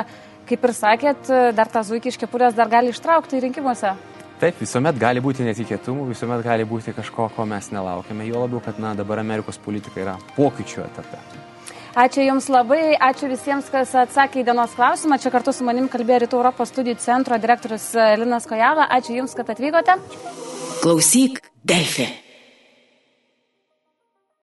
kaip 0.49 0.65
ir 0.69 0.77
sakėt, 0.77 1.35
dar 1.57 1.71
tą 1.73 1.83
zuikį 1.87 2.15
iš 2.15 2.21
kepurės 2.21 2.57
dar 2.59 2.71
gali 2.71 2.95
ištraukti 2.95 3.43
rinkimuose. 3.43 3.97
Taip, 4.41 4.57
visuomet 4.57 4.97
gali 4.97 5.21
būti 5.21 5.45
netikėtumų, 5.45 6.07
visuomet 6.15 6.41
gali 6.47 6.65
būti 6.65 6.95
kažko, 6.97 7.27
ko 7.37 7.45
mes 7.45 7.69
nelaukime, 7.75 8.25
jo 8.25 8.41
labiau, 8.41 8.63
kad 8.65 8.79
na, 8.81 8.95
dabar 8.97 9.21
Amerikos 9.21 9.61
politika 9.61 10.01
yra 10.01 10.17
pokyčių 10.39 10.87
etape. 10.87 11.21
Ačiū 12.01 12.23
Jums 12.23 12.47
labai, 12.49 12.95
ačiū 13.03 13.29
visiems, 13.29 13.69
kas 13.69 13.93
atsakė 13.99 14.41
į 14.41 14.47
dienos 14.47 14.73
klausimą. 14.79 15.19
Čia 15.21 15.35
kartu 15.35 15.53
su 15.53 15.67
manim 15.67 15.91
kalbėjo 15.91 16.23
Rytų 16.23 16.39
Europos 16.39 16.71
studijų 16.71 16.97
centro 17.03 17.37
direktorius 17.43 17.91
Linas 18.23 18.47
Kojala. 18.49 18.87
Ačiū 18.95 19.19
Jums, 19.19 19.35
kad 19.37 19.51
atvykote. 19.51 19.99
Klausyk, 20.81 21.43
Delfi. 21.67 22.07